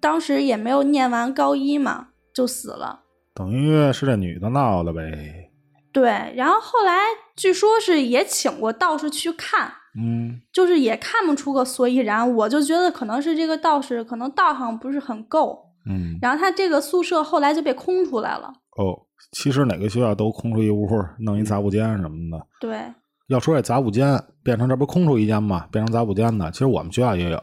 [0.00, 3.00] 当时也没有念完高一嘛，就死了。
[3.34, 5.50] 等于是这女的闹的呗。
[5.92, 7.00] 对，然后后来
[7.36, 12.34] 据说是也请过道士去看，嗯，就是也看不出个所以然。
[12.34, 18.52] 我就觉得可能是这个道士可能道行不是很够，嗯，然后他这个宿舍后来就被空出来了。
[18.76, 18.98] 哦，
[19.30, 20.88] 其实哪个学校都空出一屋，
[21.20, 22.44] 弄一杂物间什么的。
[22.60, 22.92] 对，
[23.28, 27.40] 要说这杂物间变成这不空出一间嘛，变成杂物间的，其实我们学校也有。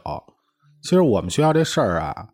[0.82, 2.28] 其实我们学校这事儿啊，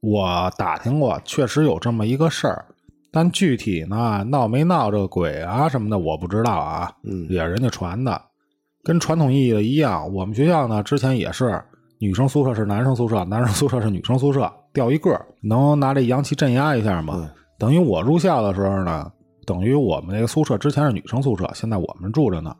[0.00, 2.64] 我打听过，确实有这么一个事儿，
[3.12, 6.92] 但具体呢闹没闹这个鬼啊什么的，我不知道啊。
[7.02, 8.20] 嗯也是人家传的，
[8.84, 10.12] 跟传统意义的一样。
[10.12, 11.60] 我们学校呢之前也是
[11.98, 17.16] 女生宿舍是男生宿舍，男生宿舍是女生宿舍，调一个，能拿这阳气镇压一下嘛。
[17.16, 17.28] 对
[17.58, 19.10] 等于我入校的时候呢，
[19.46, 22.54] 等于我们那个宿舍之前是女生宿舍，现在我们住着呢。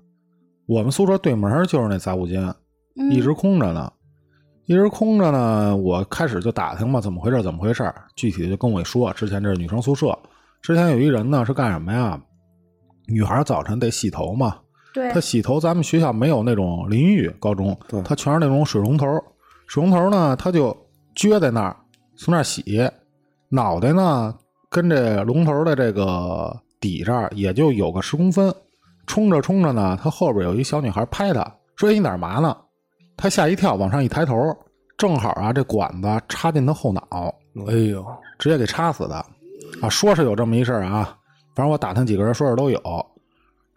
[0.67, 2.43] 我们宿舍对门就是那杂物间，
[2.97, 3.93] 嗯，一直空着呢，
[4.65, 5.77] 一直空着呢。
[5.77, 7.43] 我开始就打听嘛，怎么回事？
[7.43, 7.93] 怎么回事？
[8.17, 10.19] 具体的就跟我一说，之前这是女生宿舍，
[10.61, 12.21] 之前有一人呢是干什么呀？
[13.07, 14.59] 女孩早晨得洗头嘛，
[14.93, 19.07] 对她洗头，咱们学校没有那种淋浴，高中对，它全是那种水龙头，
[19.69, 20.77] 水龙头呢，她就
[21.15, 21.77] 撅在那儿，
[22.17, 22.91] 从那儿洗，
[23.49, 24.35] 脑袋呢
[24.69, 28.53] 跟这龙头的这个底这儿也就有个十公分，
[29.07, 31.41] 冲着冲着呢，他后边有一小女孩拍他，
[31.77, 32.57] 说：“哎你哪儿嘛呢？”
[33.17, 34.35] 他吓一跳，往上一抬头，
[34.99, 37.35] 正好啊，这管子插进他后脑，
[37.69, 38.05] 哎呦，
[38.39, 39.15] 直接给插死的
[39.81, 39.89] 啊！
[39.89, 41.17] 说是有这么一事儿啊，
[41.55, 42.81] 反正我打听几个人说是都有。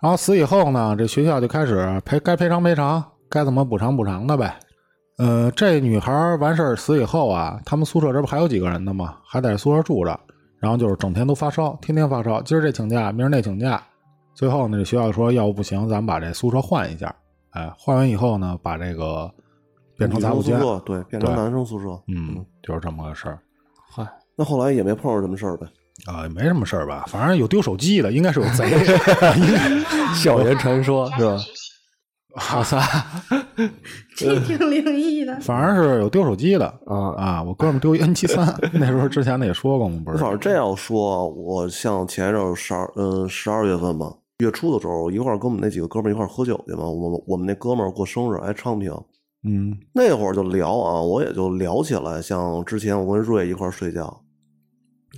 [0.02, 4.58] 然后死以后呢，这学校就开始赔该赔偿赔偿，该怎么补偿补偿的呗。
[5.18, 9.18] 呃，这女孩完事儿死以后啊，他们宿舍这不还有几个人呢吗？
[9.26, 10.18] 还在宿舍住着，
[10.58, 13.82] 然后就是整天都发烧，天天发烧，今儿这请假，明儿那请假。
[14.40, 17.14] 最后呢，这学校说要不不行，咱们把这宿舍换一下。
[17.50, 19.30] 哎，换完以后呢，把这个
[19.98, 21.88] 变成杂物间女生宿，舍对，变成男生宿舍。
[22.08, 23.38] 嗯，就是这么个事儿。
[23.92, 25.68] 嗨，那后来也没碰上什么事儿呗。
[26.06, 28.66] 啊，也没什么事儿吧，反正有丢手机的，应该是有贼。
[30.16, 31.38] 校园传说是吧？
[32.36, 32.80] 哇塞，
[34.16, 35.38] 这 挺灵异的。
[35.42, 40.18] 反正是有丢手机的啊啊，我哥们丢一 N 七三，那时候之前的也说过嘛，不是？
[40.18, 44.10] 反正这样说，我像前一阵十二嗯十二月份吧，
[44.40, 46.90] 月初的时候，一块儿跟我们那几个哥们儿一块儿喝酒去嘛。
[46.90, 48.94] 我们我们那哥们儿过生日哎昌平，
[49.44, 54.22] 嗯那会儿就聊啊，我也就聊起来，像之前我跟瑞一块儿睡觉，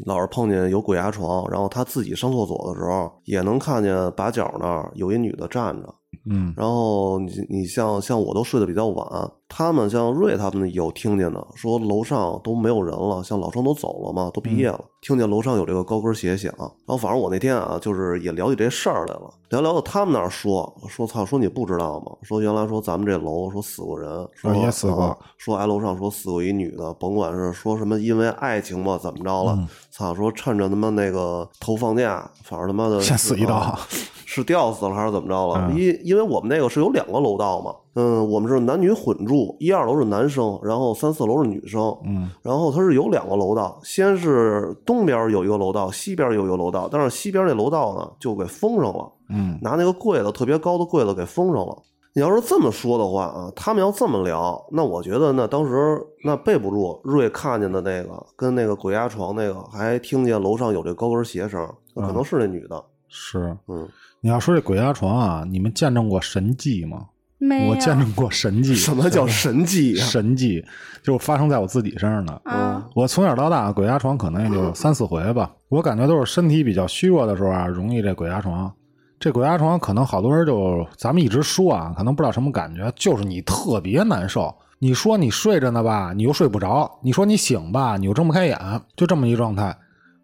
[0.06, 5.96] 老是碰见有鬼压床，然后他自己上厕所的时候，也能看见把角那儿有一女的站着。
[6.26, 16.54] 嗯然后你你像像我都睡得比较晚，他们像瑞他们有听见的，说楼上都没有人了，像老生都走了嘛，都毕业了，听见楼上有这个高跟鞋响。
[16.58, 22.14] 然后反正我那天啊，就是也聊起这事儿来了，聊聊到他们那儿说说操，说你不知道吗？
[22.22, 33.78] 说原来说咱们这楼说死过人，说、啊也死过啊说挨楼上说死过一女的，甭管是说什么因为爱情吧怎么着了，嗯操、说趁着他妈那个头放假，反正他妈的先死一刀啊
[34.26, 35.68] 是吊死了还是怎么着了？
[35.68, 51.78] 嗯因因为我们那个是有两个楼道嘛，嗯，我们是男女混住，一二楼是男生，然后三四楼是女生，嗯然后它是有两个楼道，先是东边有一个楼道，西边有一个楼道，但是西边那楼道呢就给封上了，嗯拿那个柜子特别高的柜子给封上了。
[52.14, 61.66] 你要是这么说的话啊，他们要这么聊，那我觉得那当时那备不住瑞看见的那个跟那个鬼压床那个，还听见楼上有这高跟鞋声，
[61.96, 63.58] 那可能是那女的，是。
[63.68, 63.88] 嗯，
[64.20, 67.06] 你要说这鬼压床啊，你们见证过神迹吗？
[67.44, 68.76] 没我见证过神迹。
[68.76, 70.64] 什么叫神迹啊、神迹？
[71.02, 72.40] 就是发生在我自己身上的。
[72.46, 78.72] 啊，我从小到大鬼压床可能也就三四回吧，我感觉都是身体比较虚弱的时候啊，容易这鬼压床。
[79.20, 84.54] 这鬼压床可能好多人就咱们一直说啊，可能不知道什么感觉，就是你特别难受。
[84.78, 88.58] 你说你睡着呢吧，你又睡不着；你说你醒吧，你又睁不开眼，
[88.96, 89.76] 就这么一状态。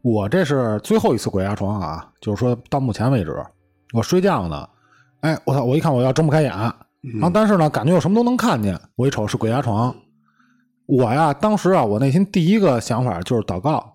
[0.04, 3.36] 我这是最后一次鬼压床啊，就是说到目前为止，
[3.94, 4.68] 我睡觉呢，
[5.22, 6.52] 哎，我操，我一看我要睁不开眼，
[7.14, 8.80] 然后但是呢，感觉我什么都能看见。
[8.96, 9.96] 我一瞅是鬼压床，
[10.88, 13.94] 我呀，当时啊，我内心第一个想法就是祷告。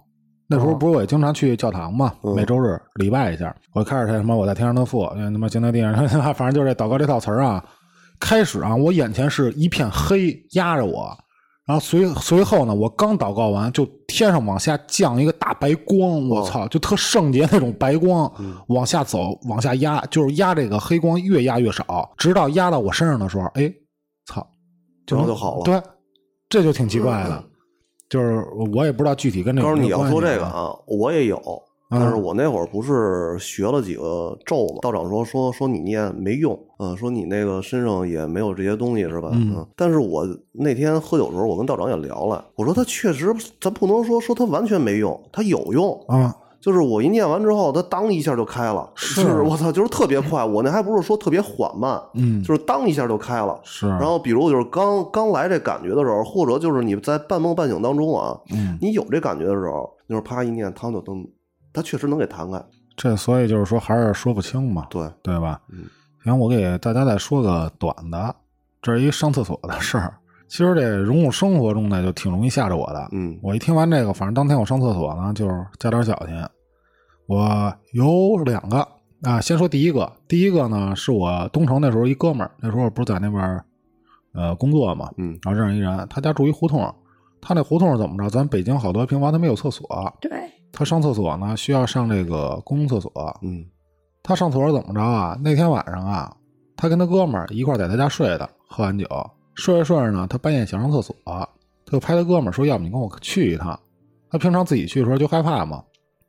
[0.49, 3.55] 那时候不是我也经常去教堂嘛，嗯每周日礼拜一下。
[3.75, 5.95] 我开始他什么我在天上的父，他妈行在地上，
[6.35, 7.65] 反正就是这祷告这套词儿啊。
[8.21, 11.17] 开始啊，我眼前是一片黑压着我，
[11.73, 18.31] 然然后随随后呢，我刚祷告完，就天上往下降一个大白光，我操，就特圣洁那种白光，
[18.67, 23.73] 往下走，往下压，就是压这个黑光越压越少，直到压到我身上的时候，哎，
[24.27, 24.47] 操，
[25.07, 25.63] 然后就好了。
[25.63, 25.81] 对，
[26.51, 27.43] 这就挺奇怪的，
[28.11, 34.79] 就是我也不知道具体跟这个告诉你要说这个啊，啊，我也有，嗯但是我那会儿不是学了几个咒嘛？
[34.83, 39.31] 道长说说说你念没用，嗯，说你那个身上也没有这些东西是吧？
[39.33, 45.93] 嗯但是我那天喝酒的时候，我跟道长也聊了，我说他确实，咱不能说说他完全没用，他有用。
[46.09, 50.45] 啊，就是我一念完之后，它当一下就开了，是我操，就是特别快。
[50.45, 53.61] 我那还不是说特别缓慢，嗯，就是当一下就开了。
[53.65, 61.27] 是，然后比如就是刚刚来这感觉的时候，或者就是你在半梦半醒当中啊，嗯，你有这感觉的时候，就是啪一念，汤就灯，
[61.73, 62.63] 它确实能给弹开。
[62.97, 65.61] 这所以就是说还是说不清嘛，对，对吧？
[65.71, 65.85] 嗯，
[66.25, 68.35] 行，我给大家再说个短的，
[68.83, 70.15] 这是一上厕所的事儿。
[70.49, 73.09] 其实这融入生活中呢，就挺容易吓着我的。
[73.13, 76.37] 嗯我一听完这个，反正当天我上厕所呢，就是加点小心。
[77.27, 78.87] 我有两个
[79.23, 83.65] 啊，先说第一个，第一个呢是我东城那时候一哥们儿，那时候不是在那边儿
[84.35, 86.95] 呃工作嘛，嗯然后认识一人，他家住一胡同，
[87.41, 88.29] 他那胡同是怎么着？
[88.29, 89.87] 咱北京好多平房他没有厕所，
[90.21, 90.31] 对，
[90.73, 93.13] 他上厕所呢需要上这个公共厕所，
[93.43, 93.65] 嗯
[94.23, 95.39] 他上厕所怎么着啊？
[95.43, 96.35] 那天晚上啊，
[96.77, 99.07] 他跟他哥们儿一块儿在他家睡的，喝完酒，
[99.55, 101.47] 睡着睡着呢，他半夜想上厕所，他
[101.93, 103.79] 就拍他哥们儿说：“要不你跟我去一趟。”
[104.31, 105.83] 他平常自己去的时候就害怕嘛，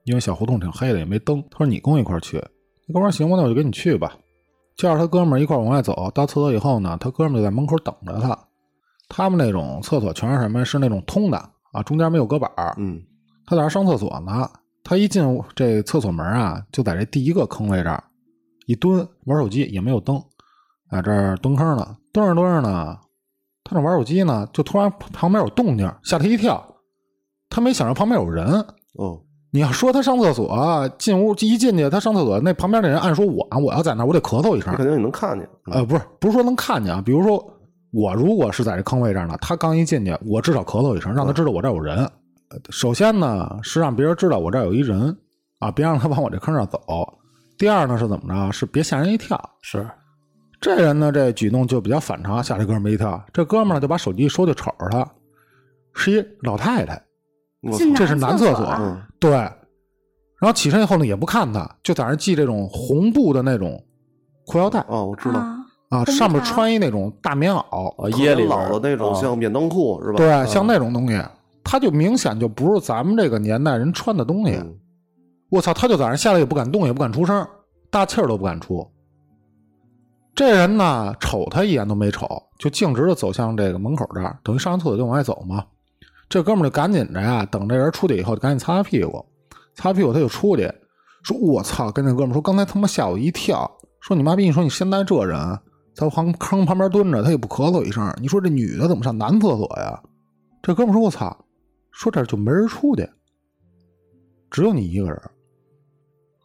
[0.03, 1.41] 因为小胡同挺黑的，也没灯。
[1.49, 2.37] 他说：“你跟我一块儿去。”
[2.85, 4.17] 那哥们儿行吧，那我就跟你去吧。
[4.75, 8.37] 叫着他哥们儿一块儿往外走，到厕所以后呢，他哥们儿就在门口等着他。
[9.07, 10.65] 他们那种厕所全是什么？
[10.65, 11.37] 是那种通的
[11.71, 12.73] 啊，中间没有隔板儿。
[12.77, 12.99] 嗯
[13.53, 14.49] 他在那上厕所呢，
[14.83, 15.23] 他一进
[15.55, 18.03] 这厕所门啊，就在这第一个坑位这儿
[18.65, 20.19] 一蹲玩手机，也没有灯，
[20.89, 22.97] 在这儿蹲坑呢，蹲着蹲着呢，
[23.63, 26.65] 他那玩手机呢，就突然旁边有动静，吓他一跳。
[27.47, 28.65] 他没想着旁边有人。
[28.93, 35.47] 哦你要说他上厕所进屋一进去，他上厕所那旁边那人按说我我要在那我得咳嗽一声，肯定你能看见。
[35.67, 37.45] 嗯呃，不是不是说能看见啊，比如说
[37.91, 41.97] 我如果是在这坑位这儿呢，他刚一进去，我至少咳嗽一声，让他知道我这儿有人。
[41.97, 42.11] 呃
[42.69, 45.15] 首先呢是让别人知道我这儿有一人
[45.59, 46.79] 啊，别让他往我这坑上走。
[47.57, 48.51] 第二呢是怎么着？
[48.51, 49.39] 是别吓人一跳。
[49.61, 49.87] 是
[50.59, 53.23] 这人呢这举动就比较反常，吓这哥们儿一跳。
[53.33, 55.05] 这哥们儿呢就把手机一收，就瞅着他，
[55.93, 57.01] 是一老太太。
[57.77, 59.53] 进这是男厕所对，然
[60.41, 63.81] 后起身以后呢也不看他，就在那系这种红布的那种
[64.45, 70.17] 裤腰带哦，我知道，啊，啊，上面穿一那种大棉袄，啊，掖里边老的那种啊像免裆裤是吧？
[70.17, 71.13] 对，嗯像那种东西，
[71.63, 74.55] 他就明显就不是咱们这个年代人穿的东西。
[74.55, 74.79] 嗯
[75.49, 77.47] 我操，他就在那下来也不敢动，也不敢出声，
[77.91, 78.89] 大气儿都不敢出。
[80.33, 85.63] 这人呢，瞅他一眼都没瞅，就径直的走向这个门口这儿，等于上完厕所就往外走嘛。
[86.27, 89.23] 这哥们儿就赶紧着呀，等这人出去以后，就赶紧擦擦屁股，
[89.75, 90.63] 擦屁股他就出去，
[91.21, 93.69] 说：“我操！”跟那哥们儿说：“刚才他妈吓我一跳，
[94.01, 94.45] 说你妈逼！
[94.45, 95.37] 你说你现在这人
[95.93, 100.01] 在旁坑旁边蹲着，他也不咳嗽一声，你说这女的怎么上男厕所呀？”
[100.63, 101.37] 这哥们儿说：“我操！”
[101.93, 103.07] 说这儿就没人出去，
[104.51, 105.21] 只有你一个人。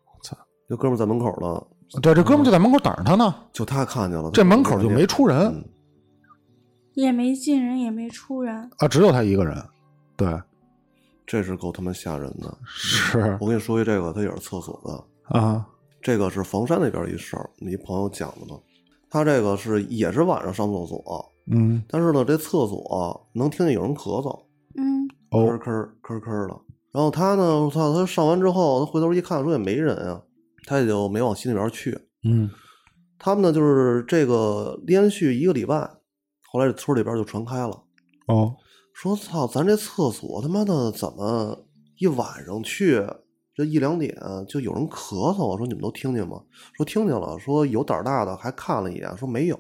[0.07, 0.37] 我操
[0.69, 5.65] 这哥们在门口呢，对，这哥们就在门口等着他呢，就他看见了，这门口就没出人嗯
[6.95, 9.57] 也没进人，也没出人，啊，只有他一个人。
[10.17, 10.41] 对，
[11.27, 12.59] 这是够他妈吓人的。
[12.65, 15.67] 是我跟你说一这个，他也是厕所的，啊，
[16.03, 18.61] 这个是房山那边一事儿，你朋友讲的呢。
[19.11, 24.39] 他这个是也是晚上上厕所，嗯，但是呢，这厕所能听见有人咳嗽，
[25.31, 26.61] 吭吭吭吭的。
[26.93, 30.23] 然后他呢，我操，他上完之后，他回头一看，说也没人啊，
[30.67, 31.99] 他也就没往心里边去。
[32.25, 32.51] 嗯
[33.21, 35.77] 他们呢，就是这个连续一个礼拜，
[36.53, 37.83] 后来这村里边就传开了，
[38.29, 38.55] 哦，
[38.95, 41.67] 说操，咱这厕所他妈的怎么
[41.99, 43.05] 一晚上去，
[43.55, 44.17] 这一两点
[44.49, 45.59] 就有人咳嗽啊？
[45.59, 46.41] 说你们都听见吗？
[46.77, 49.59] 说听见了，说有胆儿大的还看了一眼，说没有，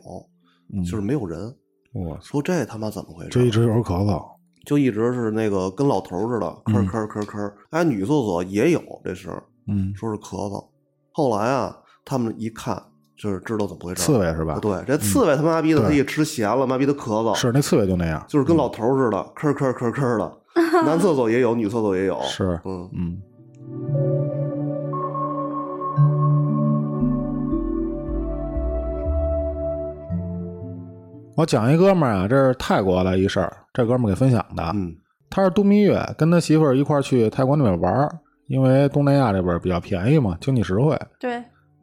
[0.73, 1.53] 嗯就是没有人。
[1.93, 3.31] 我，说这他妈怎么回事？
[3.31, 4.38] 这一直有人咳嗽。
[4.69, 7.51] 就一直是那个跟老头似的，吭嗯吭吭吭。
[7.71, 10.62] 哎，女厕所也有这声儿，嗯，说是咳嗽。
[11.11, 12.81] 后来啊，他们一看，
[13.16, 14.03] 就是知道怎么回事。
[14.03, 14.59] 刺猬是吧？
[14.61, 18.23] 对，这刺猬他妈逼的，他一吃咸了，妈逼的咳嗽，是那刺猬就那样。
[18.29, 20.39] 就是跟老头似的，咳咳咳咳的。
[20.85, 22.21] 男厕所也有，女厕所也有。
[22.25, 24.28] 是嗯，嗯。
[31.39, 34.72] 我讲一哥们儿啊，这是泰国的一事儿，这哥们儿给分享的。
[34.74, 34.93] 嗯
[35.30, 38.18] 他是度蜜月，跟他媳妇儿一块儿去泰国那边玩儿，
[38.49, 41.41] 因为东南亚这边比较便宜嘛，经济实惠，对，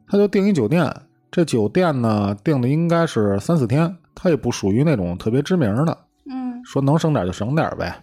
[0.08, 0.92] 他就订一酒店。
[1.30, 5.96] 这酒店呢订的应该是三四天，他也不属于那种特别知名的，
[6.28, 7.96] 嗯说能省点就省点呗。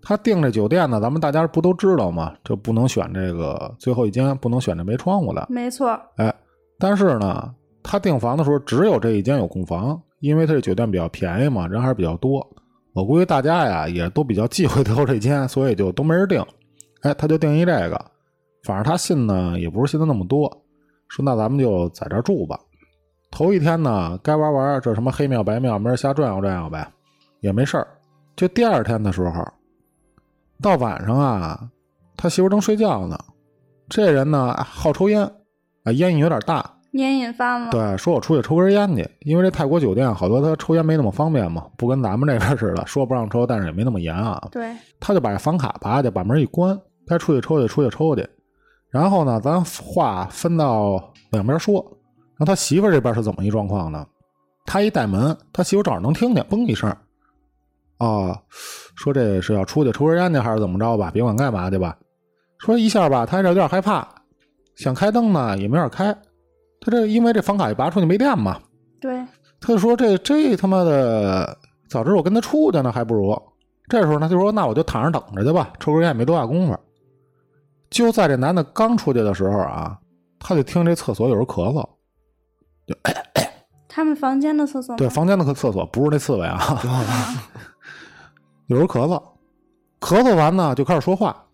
[0.00, 2.32] 他订这酒店呢，咱们大家不都知道吗？
[2.44, 5.46] 就不能选这个最后一间，不能选这没窗户的。
[5.50, 6.34] 没错，哎，
[6.78, 7.52] 但是呢，
[7.82, 12.48] 他订房的时候只有这一间有空房，因为他这酒店比较便宜嘛，人还是比较多。
[12.94, 16.40] 我估计大家呀也都比较忌讳挑这间，所以就都没人订。
[17.00, 18.00] 哎，他就订一这个，
[18.62, 20.48] 反正他信呢也不是信的那么多，
[21.08, 22.56] 说那咱们就在这住吧。
[23.32, 26.86] 头一天呢，该玩玩这什么黑庙白庙，没人瞎转悠转悠呗，
[27.40, 27.88] 也没事儿。
[28.36, 29.44] 就第二天的时候，
[30.60, 31.68] 到晚上啊，
[32.16, 33.18] 他媳妇正睡觉呢，
[33.88, 35.22] 这人呢好抽烟，
[35.82, 37.70] 啊烟瘾有点大，烟瘾犯了。
[37.70, 44.40] 对，说我出去抽根烟去，因为这泰国酒店好多他抽烟没那么方便嘛，不跟咱们这边似的，说不让抽，但是也没那么严啊。
[44.50, 48.28] 对他就把这房卡拔去，把门一关，该出去抽去，出去抽去。
[48.90, 51.74] 然后呢，咱话分到两边说。
[52.36, 54.06] 然后他媳妇这边是怎么一状况呢？
[54.66, 56.90] 他一带门，他媳妇正好能听见，嘣一声，
[57.98, 58.36] 啊，
[58.96, 61.10] 说这是要出去抽根烟去还是怎么着吧？
[61.10, 61.96] 别管干嘛去吧。
[62.58, 64.06] 说一下吧，他这有点害怕，
[64.76, 66.14] 想开灯呢也没法开。
[66.84, 68.60] 他这因为这房卡一拔出去没电嘛，
[69.00, 69.24] 对，
[69.60, 71.56] 他就说这这他妈的，
[71.88, 73.40] 早知道我跟他出去呢，还不如。
[73.88, 76.76] 这时候呢，他就说那我就躺着等着去吧，抽根烟也没多大功夫。
[77.88, 79.96] 就在这男的刚出去的时候啊，
[80.40, 81.86] 他就听这厕所有人咳嗽，
[82.86, 82.96] 就
[83.86, 86.58] 他们房间的厕所对，房间的厕所不是那刺猬啊，
[88.66, 89.22] 有人咳嗽，
[90.00, 91.44] 咳嗽完呢就开始说话，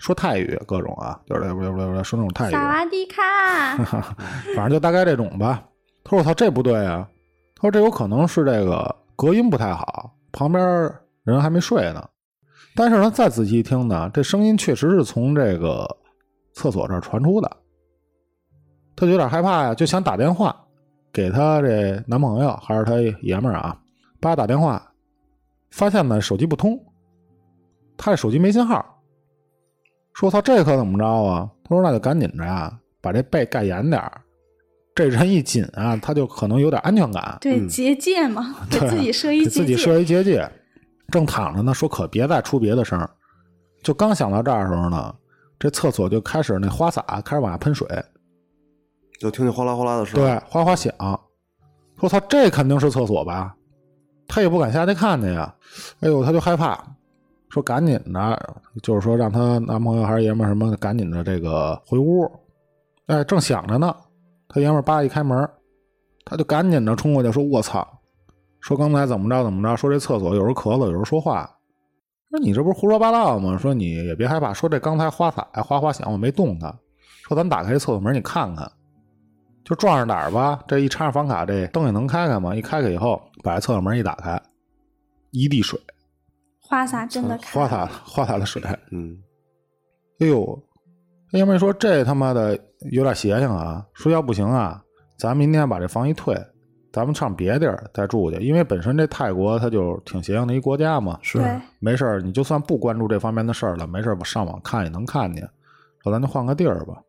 [0.00, 3.76] 说泰语各种啊，就是说那种泰语，萨瓦迪卡，
[4.56, 5.62] 反正就大概这种吧。
[6.02, 7.06] 他说：“我操，这不对啊！”
[7.54, 10.90] 他说：“这有可能是这个隔音不太好，旁边
[11.22, 12.02] 人还没睡呢。
[12.74, 15.86] 但是呢，再仔细一听呢，这声音确实是从这个
[16.54, 17.56] 厕所这儿传出的。
[18.96, 20.56] 他就有点害怕呀，就想打电话
[21.12, 23.78] 给他这男朋友还是他爷们儿啊，
[24.18, 24.82] 叭打电话，
[25.70, 26.82] 发现呢手机不通，
[27.98, 28.99] 他这手机没信号。
[30.14, 34.20] 说：“他，这可怎么着啊？”他说：“那就赶紧着呀，把这被盖严点儿。
[34.94, 37.38] 这人一紧啊，他就可能有点安全感。
[37.40, 39.76] 对结界嘛， 给对自己设一给自己。
[39.76, 40.50] 设一结界。
[41.10, 43.08] 正躺着呢，说可别再出别的声儿。
[43.82, 45.14] 就刚想到这儿的时候呢，
[45.58, 47.86] 这厕所就开始那花洒开始往下喷水，
[49.18, 50.20] 就听见哗啦哗啦的声。
[50.20, 50.92] 对，哗哗响。
[51.98, 53.54] 说他，这肯定是厕所吧？
[54.28, 55.52] 他也不敢下去看去呀。
[56.00, 56.78] 哎呦，他就害怕，
[57.50, 62.30] 说赶紧的，就是说让她男朋友还是爷们什么，赶紧的这个回屋。
[63.06, 63.94] 哎，正想着呢，
[64.48, 65.48] 他爷们叭一开门，
[66.24, 67.86] 他就赶紧的冲过去说：“我操！”
[68.60, 69.76] 说刚才怎么着怎么着？
[69.76, 71.50] 说这厕所有人咳嗽，有人说话。
[72.30, 73.58] 说你这不是胡说八道吗？
[73.58, 74.52] 说你也别害怕。
[74.52, 76.72] 说这刚才花洒哗哗响，我没动它。
[77.26, 78.70] 说咱打开这厕所门，你看看，
[79.64, 80.62] 就撞上胆儿吧。
[80.68, 82.54] 这一插上房卡，这灯也能开开嘛。
[82.54, 84.40] 一开开以后，把这厕所门一打开，
[85.32, 85.80] 一地水，
[86.70, 88.62] 花洒真的开花洒花洒的水。
[88.92, 89.18] 嗯，
[90.20, 90.56] 哎呦，
[91.32, 92.56] 那爷们儿说这他妈的
[92.92, 93.84] 有点邪性啊！
[93.92, 94.80] 说要不行啊，
[95.18, 96.32] 咱明天把这房一退，
[96.92, 101.18] 咱们上别地儿再住去，因为本身这泰国它就挺邪性的一国家嘛。
[101.22, 105.42] 是对没事儿，你就算不关注这方面的事儿了，没事儿我上网看也能看见。
[106.04, 107.02] 说咱就换个地儿吧，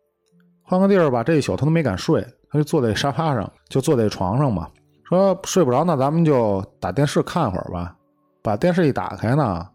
[0.63, 1.23] 换个地儿吧。
[1.23, 4.67] 这一宿他都没敢睡，他就坐在沙发上，就坐在床上嘛。
[5.07, 7.95] 说睡不着，那咱们就打电视看会儿吧。
[8.41, 9.67] 把电视一打开呢，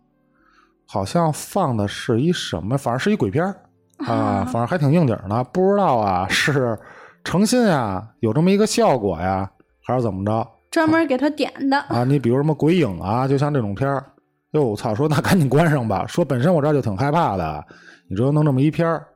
[0.86, 3.54] 好像放的是一什么，反正是一鬼片儿
[4.06, 5.44] 啊，反正还挺应景的。
[5.44, 6.78] 不知道啊，是
[7.24, 9.50] 诚心啊，有这么一个效果呀，
[9.84, 11.78] 还是怎么着专门给他点的。
[11.88, 12.04] 啊？
[12.04, 14.04] 你比如什么鬼影啊，就像这种片儿，
[14.50, 14.94] 哟，我操！
[14.94, 16.04] 说那赶紧关上吧。
[16.06, 17.64] 说本身我这就挺害怕的，
[18.08, 19.06] 你说弄这么一片儿，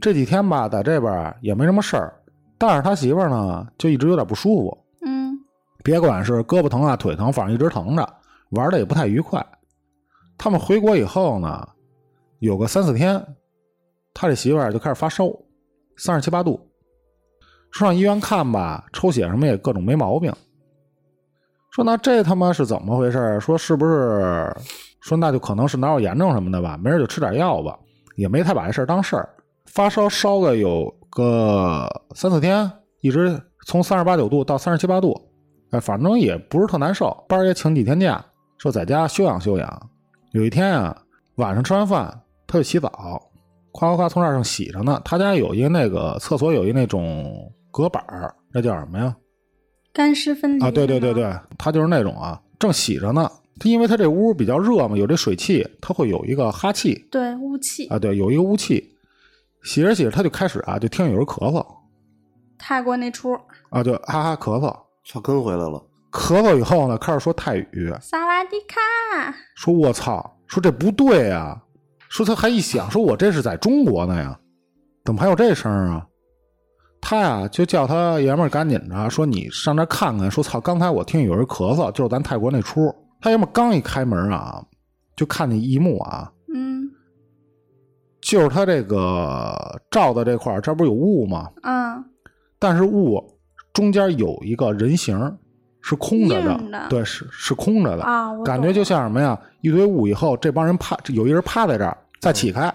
[0.00, 2.14] 这几天吧，在这边也没什么事儿，
[2.56, 4.78] 但是他媳妇儿呢，就一直有点不舒服。
[5.04, 5.38] 嗯，
[5.82, 8.08] 别管是胳膊疼啊、腿疼，反正一直疼着，
[8.54, 9.44] 玩的也不太愉快。
[10.38, 11.68] 他们回国以后呢，
[12.38, 13.24] 有个三四天，
[14.12, 15.30] 他这媳妇儿就开始发烧，
[15.96, 16.60] 三十七八度，
[17.70, 20.32] 说上医院看吧，抽血什么也各种没毛病。
[21.70, 23.38] 说那这他妈是怎么回事？
[23.40, 24.54] 说是不是？
[25.00, 27.78] 说那就可能是脑有炎症什么的吧，没事就吃点药吧，
[28.16, 29.28] 也没太把这事儿当事儿。
[29.66, 35.20] 发烧烧个有个三四天，一直从三十八九度到三十七八度，
[35.72, 38.24] 哎，反正也不是特难受，班儿也请几天假，
[38.64, 39.90] 说在家休养休养。
[40.30, 40.96] 有一天啊，
[41.34, 43.20] 晚上吃完饭，他就洗澡，
[43.72, 44.98] 夸夸夸从那儿上洗着呢。
[45.04, 49.14] 他家有一个那个厕所有一那种隔板儿，那叫什么呀？
[49.92, 53.30] 干湿分离啊，对对对，对，他就是那种啊，正洗着呢。
[53.60, 58.96] 他因为他这屋比较热嘛，有这水汽，他会有一个哈气对雾气，啊，对，有一个雾气。
[59.62, 61.62] 洗着洗着，他就开始啊，就听见有人咳嗽
[62.56, 63.38] 泰国那出
[63.68, 64.74] 啊，就哈哈咳嗽。
[65.04, 65.84] 操，跟回来了。
[66.14, 71.60] 咳嗽以后呢，开始说泰语，萨瓦迪卡，说我操，说这不对啊，
[72.08, 74.38] 说他还一想，说我这是在中国呢呀，
[75.04, 76.06] 怎么还有这声啊？
[77.00, 82.94] 他呀就叫他爷们儿赶紧着说你上那看看，说操，刚才我听有人咳嗽，就是咱泰国那出。
[83.20, 84.64] 他爷们儿刚一开门啊，
[85.16, 86.88] 就看见一幕啊，嗯
[88.20, 91.50] 就是他这个罩的这块儿，这不是有雾吗？
[91.64, 92.04] 嗯，
[92.60, 93.20] 但是雾
[93.72, 95.36] 中间有一个人形儿
[95.86, 99.38] 是空着硬的对，是是空着的啊感觉就像什么呀？
[99.60, 102.74] 一堆雾以后，这帮人趴，有一人趴在这儿，再起开，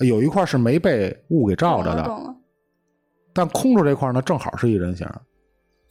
[0.00, 2.34] 有一块是没被雾给罩着的，
[3.32, 5.06] 但空着这块呢，正好是一人形。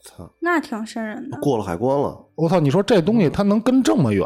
[0.04, 1.36] 操，那挺瘆人的。
[1.40, 2.60] 过了海关了，我操！
[2.60, 4.24] 你说这东西它能跟这么远？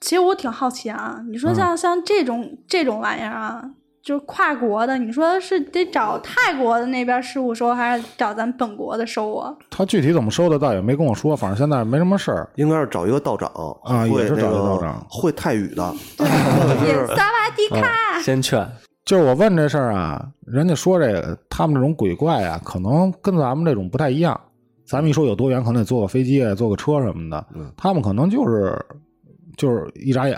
[0.00, 3.68] 其实我挺好奇啊，你说像、像这种这种玩意儿啊，
[4.02, 9.54] 就是跨国的，你说是得找泰国的那边事务收，还是找咱本国的收啊？
[9.70, 12.50] 他具体怎么收的倒也没跟我说，反正现在没什么事儿。
[12.56, 13.48] 应该是找一个道长
[13.84, 16.26] 啊也是找一个道长会泰语的， 对
[17.14, 18.66] 萨瓦迪卡，先劝，
[19.04, 24.38] 就是我问这事儿啊，人家说这个他们这种鬼怪啊，可能跟咱们这种不太一样。
[24.84, 27.46] 咱们一说有多远，可能得坐个飞机、坐个车什么的。
[27.54, 28.76] 嗯他们可能就是
[29.56, 30.36] 就是一眨眼，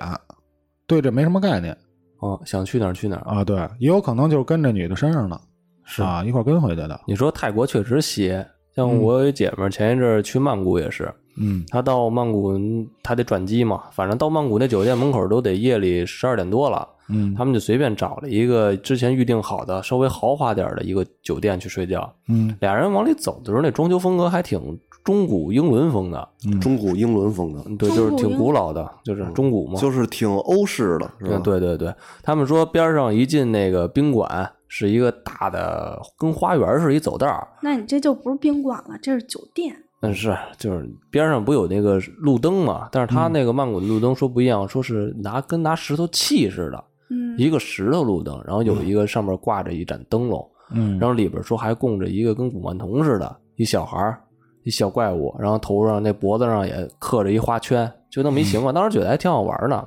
[0.86, 1.76] 对这没什么概念
[2.24, 3.22] 哦，想去哪儿去哪儿。
[3.30, 3.44] 啊。
[3.44, 5.38] 对，也有可能就是跟着女的身上的，
[5.84, 6.98] 是啊，一块儿跟回去的。
[7.06, 12.58] 你说泰国确实邪，像我有一姐们儿前一阵儿去曼谷也是，嗯她到曼谷
[13.02, 22.10] 她得转机嘛，反正到曼谷那酒店门口都得夜里十二点多了，嗯他们就随便找了一个之前预定好的稍微豪华点儿的一个酒店去睡觉。
[22.28, 24.58] 嗯俩人往里走的时候，那装修风格还挺
[25.04, 26.28] 中古英伦风的，
[26.62, 29.78] 中古英伦风的，嗯对，就是挺古老的，就是中古嘛。
[29.78, 31.32] 就是挺欧式的，是吧？
[31.36, 39.76] 嗯，对对对，他们说边上一进那个宾馆是一个大的，跟花园似的一走道儿，那你这就不是宾馆了，这是酒店。
[40.00, 42.88] 嗯，是，就是边上不有那个路灯嘛？
[42.90, 50.98] 但是他那个曼谷的路灯说不一样，说是拿跟拿石头砌似的，嗯，一个石头路灯，然后有一个上面挂着一盏灯笼，嗯。
[50.98, 54.20] 然后里边说还供着一个跟古曼童似的，一小孩儿，
[54.64, 59.86] 一小怪物，然后头上那脖子上也刻着一花圈，就那么一情况，当时觉得还挺好玩呢。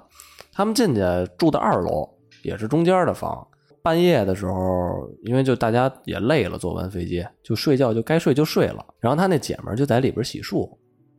[0.54, 1.02] 他们进去
[1.38, 2.10] 住的二楼，
[2.44, 3.46] 也是中间的房。
[3.84, 8.86] 半夜的时候，因为就大家也累了，坐完飞机就睡觉，就该睡就睡了。
[9.00, 10.70] 然后他那姐们儿就在里边洗漱。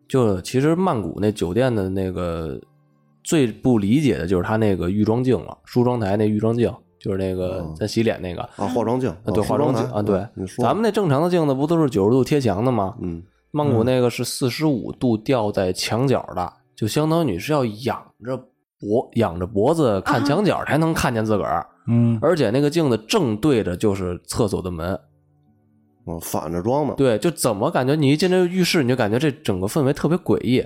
[0.06, 2.60] 就其实曼谷那酒店的那个
[3.22, 10.26] 最不理解的就是他那个浴妆镜了，梳妆台那浴妆镜，就是那个嗯咱洗脸那个啊，化妆镜，啊，对，哦化妆镜啊，对
[10.58, 12.94] 咱们那正常的镜子不都是九十度贴墙的吗？
[13.00, 18.36] 嗯，曼谷那个是四十五度吊在墙角的，就相当于你是要仰着
[18.78, 24.98] 脖仰着脖子看墙角才能看见自个儿，嗯而且那个镜子正对着就是厕所的门。
[26.04, 30.60] 哦，反着装的，对，就怎么感觉你一进这个浴室，你就感觉这整个氛围特别诡异。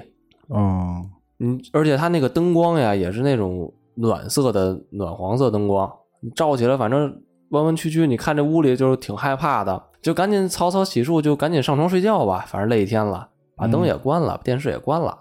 [0.49, 1.03] 哦
[1.41, 7.13] 嗯，而且它那个灯光呀，也是那种暖色的暖黄色灯光，你照起来反正
[7.53, 15.17] 弯弯曲曲，你看这屋里就是挺害怕的，就赶紧草草洗漱，就赶紧上床睡觉吧，反正累一天了，把灯也关了，电视也关了，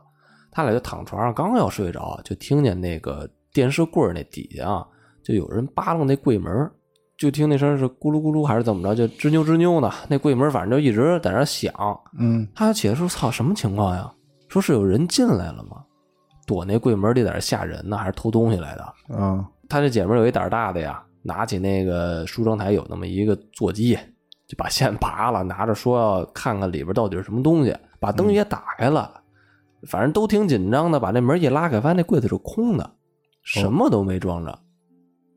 [0.51, 4.87] 他俩就躺床上，刚要睡着，就听见那个电视柜那底下啊，
[5.23, 6.69] 就有人扒拉那柜门，
[7.17, 11.73] 就听那声是咕噜咕噜还是怎么着，就吱扭吱扭的，那柜门反正就一直在那响，
[12.17, 14.09] 嗯他起来说：“操，什么情况呀？
[14.47, 15.83] 说是有人进来了吗？
[16.47, 23.97] 躲那柜门里在那吓人呢，还是偷东西来的？”嗯他这姐们有一胆大的呀，拿起那个梳妆台有那么一个座机，
[24.47, 29.21] 就把线拔了，拿着说要看看里边到底是什么东西，把灯也打开了，
[29.87, 32.91] 反正都挺紧张的，把那门一拉开，发现那柜子是空的，
[33.43, 34.59] 什么都没装着。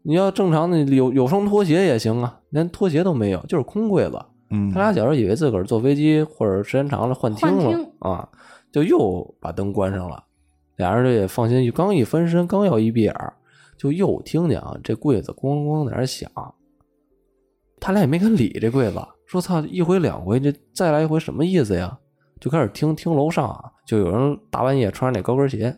[0.02, 4.22] 你要正常的有有双拖鞋也行啊，连拖鞋都没有，就是空柜子。
[4.50, 8.28] 嗯他俩小时候以为自个儿坐飞机或者时间长了换厅了换啊，
[8.70, 10.22] 就又把灯关上了。
[10.76, 13.32] 俩人这也放心，刚一翻身，刚要一闭眼儿，
[13.84, 16.30] 就又听见啊这柜子咣咣在那儿响。
[17.78, 21.98] 他俩也没敢理这柜子，说操一回两回，这再来一回什么意思呀？
[22.40, 25.76] 就开始听听楼上啊，就有人大半夜穿着那高跟鞋，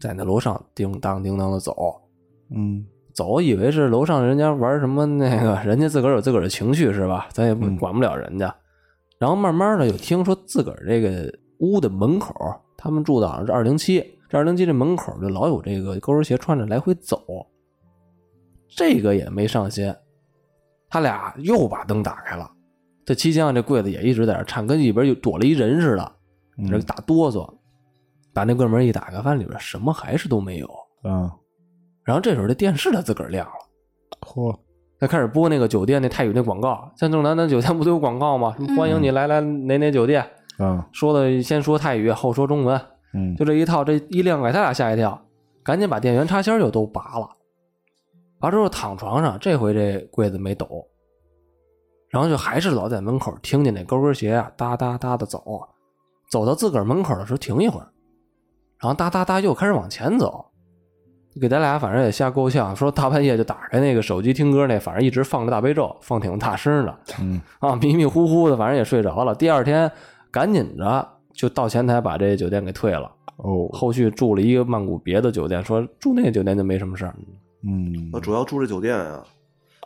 [0.00, 2.02] 在那楼上叮当叮当的走。
[2.50, 7.28] 嗯走，以为是楼上人家玩什么那个，人家自个儿有自个儿的情绪是吧？
[7.30, 8.52] 咱也不嗯管不了人家。
[9.18, 12.34] 然后慢慢的有听说自个儿这个屋的门口，
[12.76, 17.20] 他们住的好像是二零七，这二零七这门口就老有这个高跟鞋穿着来回走，
[18.68, 19.94] 这个也没上心，
[20.88, 22.50] 他俩又把灯打开了。
[23.04, 26.12] 这期间啊，这柜子也一直在那颤，跟里边又躲了一人似的，
[26.56, 27.48] 你这个打哆嗦。
[28.32, 30.66] 把那柜门一打开，发现里边什么还是都没有。
[31.02, 31.32] 啊
[32.02, 33.52] 然后这时候这电视它自个儿亮了。
[34.20, 34.58] 嚯
[34.98, 38.52] 他开始播那个酒店那泰语那广告，像正南那酒店不都有广告吗？
[38.56, 40.28] 什么欢迎你来来哪哪酒店，
[40.58, 42.80] 嗯说的先说泰语，后说中文，
[43.14, 45.18] 嗯就这一套，这一亮给他俩吓一跳，
[45.62, 47.28] 赶紧把电源插销就都拔了。
[48.40, 50.86] 拔之后躺床上，这回这柜子没抖，
[52.10, 55.42] 然后就还是老在门口听见那高跟鞋啊哒哒哒的走，
[56.30, 57.88] 走到自个儿门口的时候停一会儿，
[58.80, 60.44] 然后哒哒哒又开始往前走，
[61.40, 69.34] 给咱俩反正也吓够呛，说大半夜就打开那个手机听歌那，反正一直放着大悲咒，放挺大声的，嗯啊，迷迷糊糊的，反正也睡着了。
[69.34, 69.90] 第二天
[70.30, 73.10] 赶紧着就到前台把这酒店给退了。
[73.36, 77.14] 哦后续住了一个曼谷别的酒店，说住那个酒店就没什么事儿。
[77.66, 79.24] 嗯那主要住这酒店啊，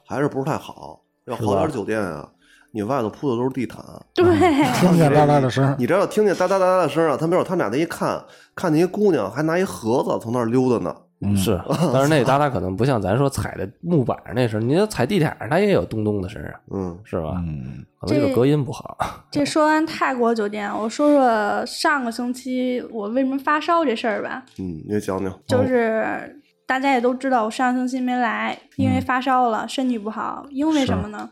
[0.07, 1.01] 还是不是太好。
[1.25, 2.29] 要好点酒店啊，
[2.73, 3.85] 你外头铺的都是地毯，
[4.15, 4.25] 对，
[4.81, 8.23] 听见哒哒的声，你这要听见哒哒哒哒的声啊，他没有他们俩那一看，
[8.55, 10.95] 看见一姑娘还拿一盒子从那儿溜达呢。
[11.21, 11.61] 嗯是，
[11.93, 17.35] 但是那哒哒可能不像咱说踩的木板上那声，你要踩地毯上，它也有咚咚的声啊，嗯，是吧？
[17.47, 18.97] 嗯可能就是隔音不好。
[19.31, 24.45] 这说完泰国酒店，我说说上个星期我为什么发烧这事儿吧。
[24.59, 25.33] 嗯，你给讲讲。
[25.49, 30.47] 就是大家也都知道，我上星期没来，因为发烧了，身体不好。
[30.51, 31.29] 因为什么呢？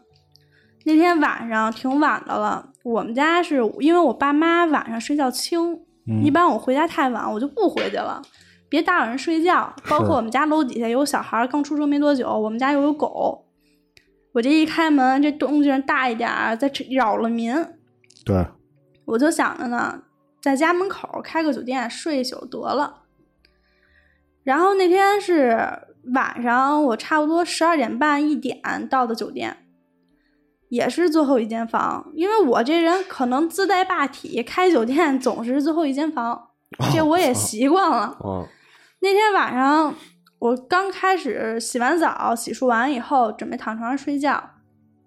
[0.85, 5.79] 那天晚上挺晚的了，我们家是因为我爸妈晚上睡觉轻，
[6.25, 8.21] 一般我回家太晚，我就不回去了，
[8.77, 9.75] 别打扰人睡觉。
[9.89, 13.47] 包括我们家楼底下有小孩刚出生没多久，我们家又有狗，
[14.33, 17.55] 我这一开门，这动静大一点儿，再扰了民。
[18.25, 18.47] 对，
[19.07, 20.03] 我就想着呢，
[20.43, 23.05] 在家门口开个酒店睡一宿得了。
[24.45, 25.59] 然后那天是
[26.15, 29.57] 晚上，我差不多十二点半一点到的酒店，
[30.69, 36.51] 也是最后一间房，因为我这人可能自带霸体，开酒店总是最后一间房，
[36.93, 38.17] 这我也习惯了。
[38.25, 38.47] 嗯，
[39.07, 39.95] 那天晚上
[40.41, 44.43] 我刚开始洗完澡、洗漱完以后，准备躺床上睡觉，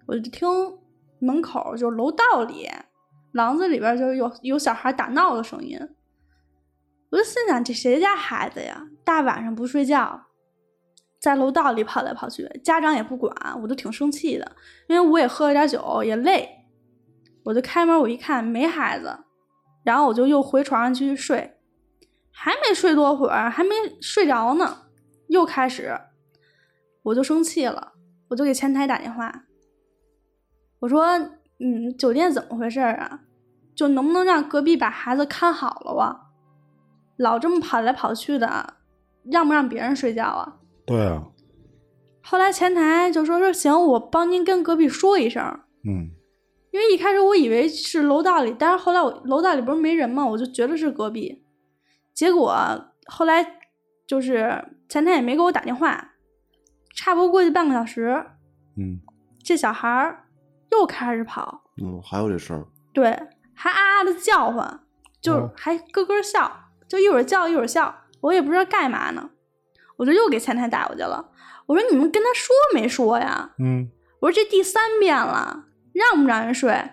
[0.06, 0.48] 我就听
[1.18, 2.66] 门口就楼道里
[3.32, 5.78] 廊子里边就有有小孩打闹的声音，
[7.10, 8.86] 我就心想这谁家孩子呀？
[9.04, 10.28] 大晚上不睡觉，
[11.20, 14.52] 在楼道里跑来跑去，家长也不管，我都挺生气的，
[14.88, 16.48] 因为我也喝了点酒，也累，
[17.44, 19.14] 我就开门我一看没孩子，
[19.84, 21.58] 然后我就又回床上继续睡。
[22.32, 23.70] 还没睡多会儿，还没
[24.00, 24.86] 睡着呢，
[25.28, 25.98] 又开始，
[27.02, 27.92] 我就生气了，
[28.28, 29.44] 我就给前台打电话，
[30.80, 31.18] 我说
[31.60, 33.20] ：“嗯，酒店怎么回事儿啊？
[33.74, 36.16] 就能不能让隔壁把孩子看好了啊？
[37.16, 38.74] 老这么跑来跑去的，
[39.24, 41.24] 让不让别人睡觉啊？”对啊，
[42.22, 45.42] 后来前台就说说行，我帮您跟隔壁说一声，
[45.84, 46.10] 嗯
[46.72, 51.44] 因为一开始我以为是楼道里，但是后来我楼道里不是没人嘛，我就觉得是隔壁。
[52.20, 52.54] 结果
[53.06, 53.60] 后来
[54.06, 56.10] 就是前台也没给我打电话，
[56.94, 58.26] 差不多过去半个小时，
[58.76, 59.00] 嗯
[59.42, 60.26] 这小孩儿
[60.70, 63.10] 又开始跑，嗯，还有这事儿，对，
[63.54, 64.80] 还啊啊的叫唤，
[65.22, 69.30] 就是哦还咯咯笑，就一会儿叫一会儿笑，我也不知道干嘛呢，
[69.96, 71.30] 我就又给前台打过去了，
[71.64, 73.54] 我说你们跟他说没说呀？
[73.58, 73.90] 嗯
[74.20, 75.64] 我说这第三遍了，
[75.94, 76.90] 让不让人睡？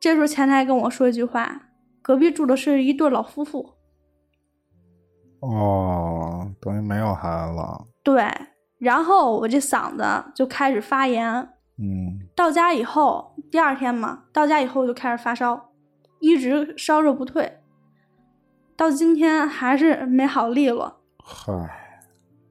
[0.00, 1.60] 这时候前台跟我说一句话，
[2.00, 3.73] 隔壁住的是一对老夫妇，
[5.44, 8.26] 哦，等于没有孩子了，对，
[8.78, 10.04] 然后我这嗓子
[10.34, 11.26] 就开始发炎，
[11.78, 15.70] 嗯到家以后，第二天嘛，到家以后就开始发烧，
[16.20, 17.60] 一直烧热不退，
[18.76, 21.00] 到今天还是没好利落。
[21.24, 21.52] 嗨，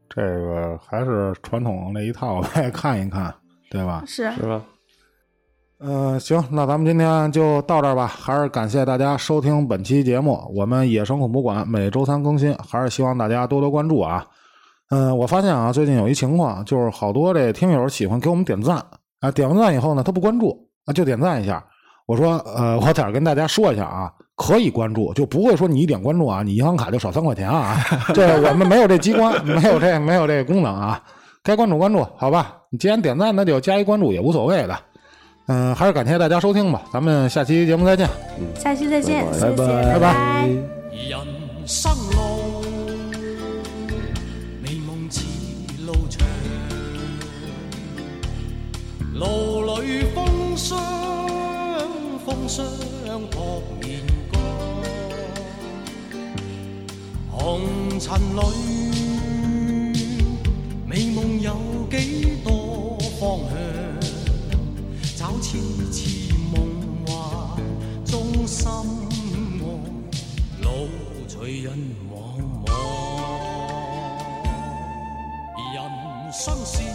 [0.09, 3.33] 这个还是传统那一套呗， 看一看，
[3.69, 4.03] 对吧？
[4.05, 4.63] 是，是吧？
[5.85, 8.07] 嗯、行，那咱们今天就到这儿吧。
[8.07, 14.25] 还是感谢大家收听本期节目，我们野生恐怖馆每周三更新，还是希望大家多多关注啊。
[14.91, 18.77] 嗯、我发现啊，最近有一情况，就是好多这听友喜欢给我们点赞
[19.19, 21.61] 啊，点完赞以后呢，他不关注啊，就点赞一下。
[22.05, 27.77] 我说，呃，我在这儿跟大家说一下啊，可以关注，就不会说你一点关注啊，你银行卡就少三块钱啊。
[28.13, 31.03] 这我们没有这机关，没有这没有这功能啊。
[31.43, 32.55] 该关注关注，好吧？
[32.69, 34.79] 你既然点赞，那就加一关注也无所谓的。
[35.47, 38.09] 嗯，还是感谢大家收听吧，咱们下期节目再见。
[38.57, 40.13] 下期再见，拜谢谢，拜拜。
[40.13, 41.19] 拜人
[41.67, 42.63] 生路，
[44.61, 45.19] 美夢似
[45.85, 46.25] 路長，
[49.13, 50.79] 路裏風霜，
[52.25, 52.65] 風霜
[53.29, 53.35] 撲
[53.81, 53.99] 面
[54.31, 54.41] 光，
[57.37, 58.41] 紅塵裏，
[65.43, 65.49] 找
[65.91, 65.99] 次
[66.53, 66.55] 梦
[67.05, 67.11] 幻
[68.05, 69.61] 中心爱，
[70.61, 70.87] 路
[71.27, 71.77] 随人
[72.09, 72.67] 茫茫，
[75.73, 75.77] 人
[76.31, 76.92] 生是。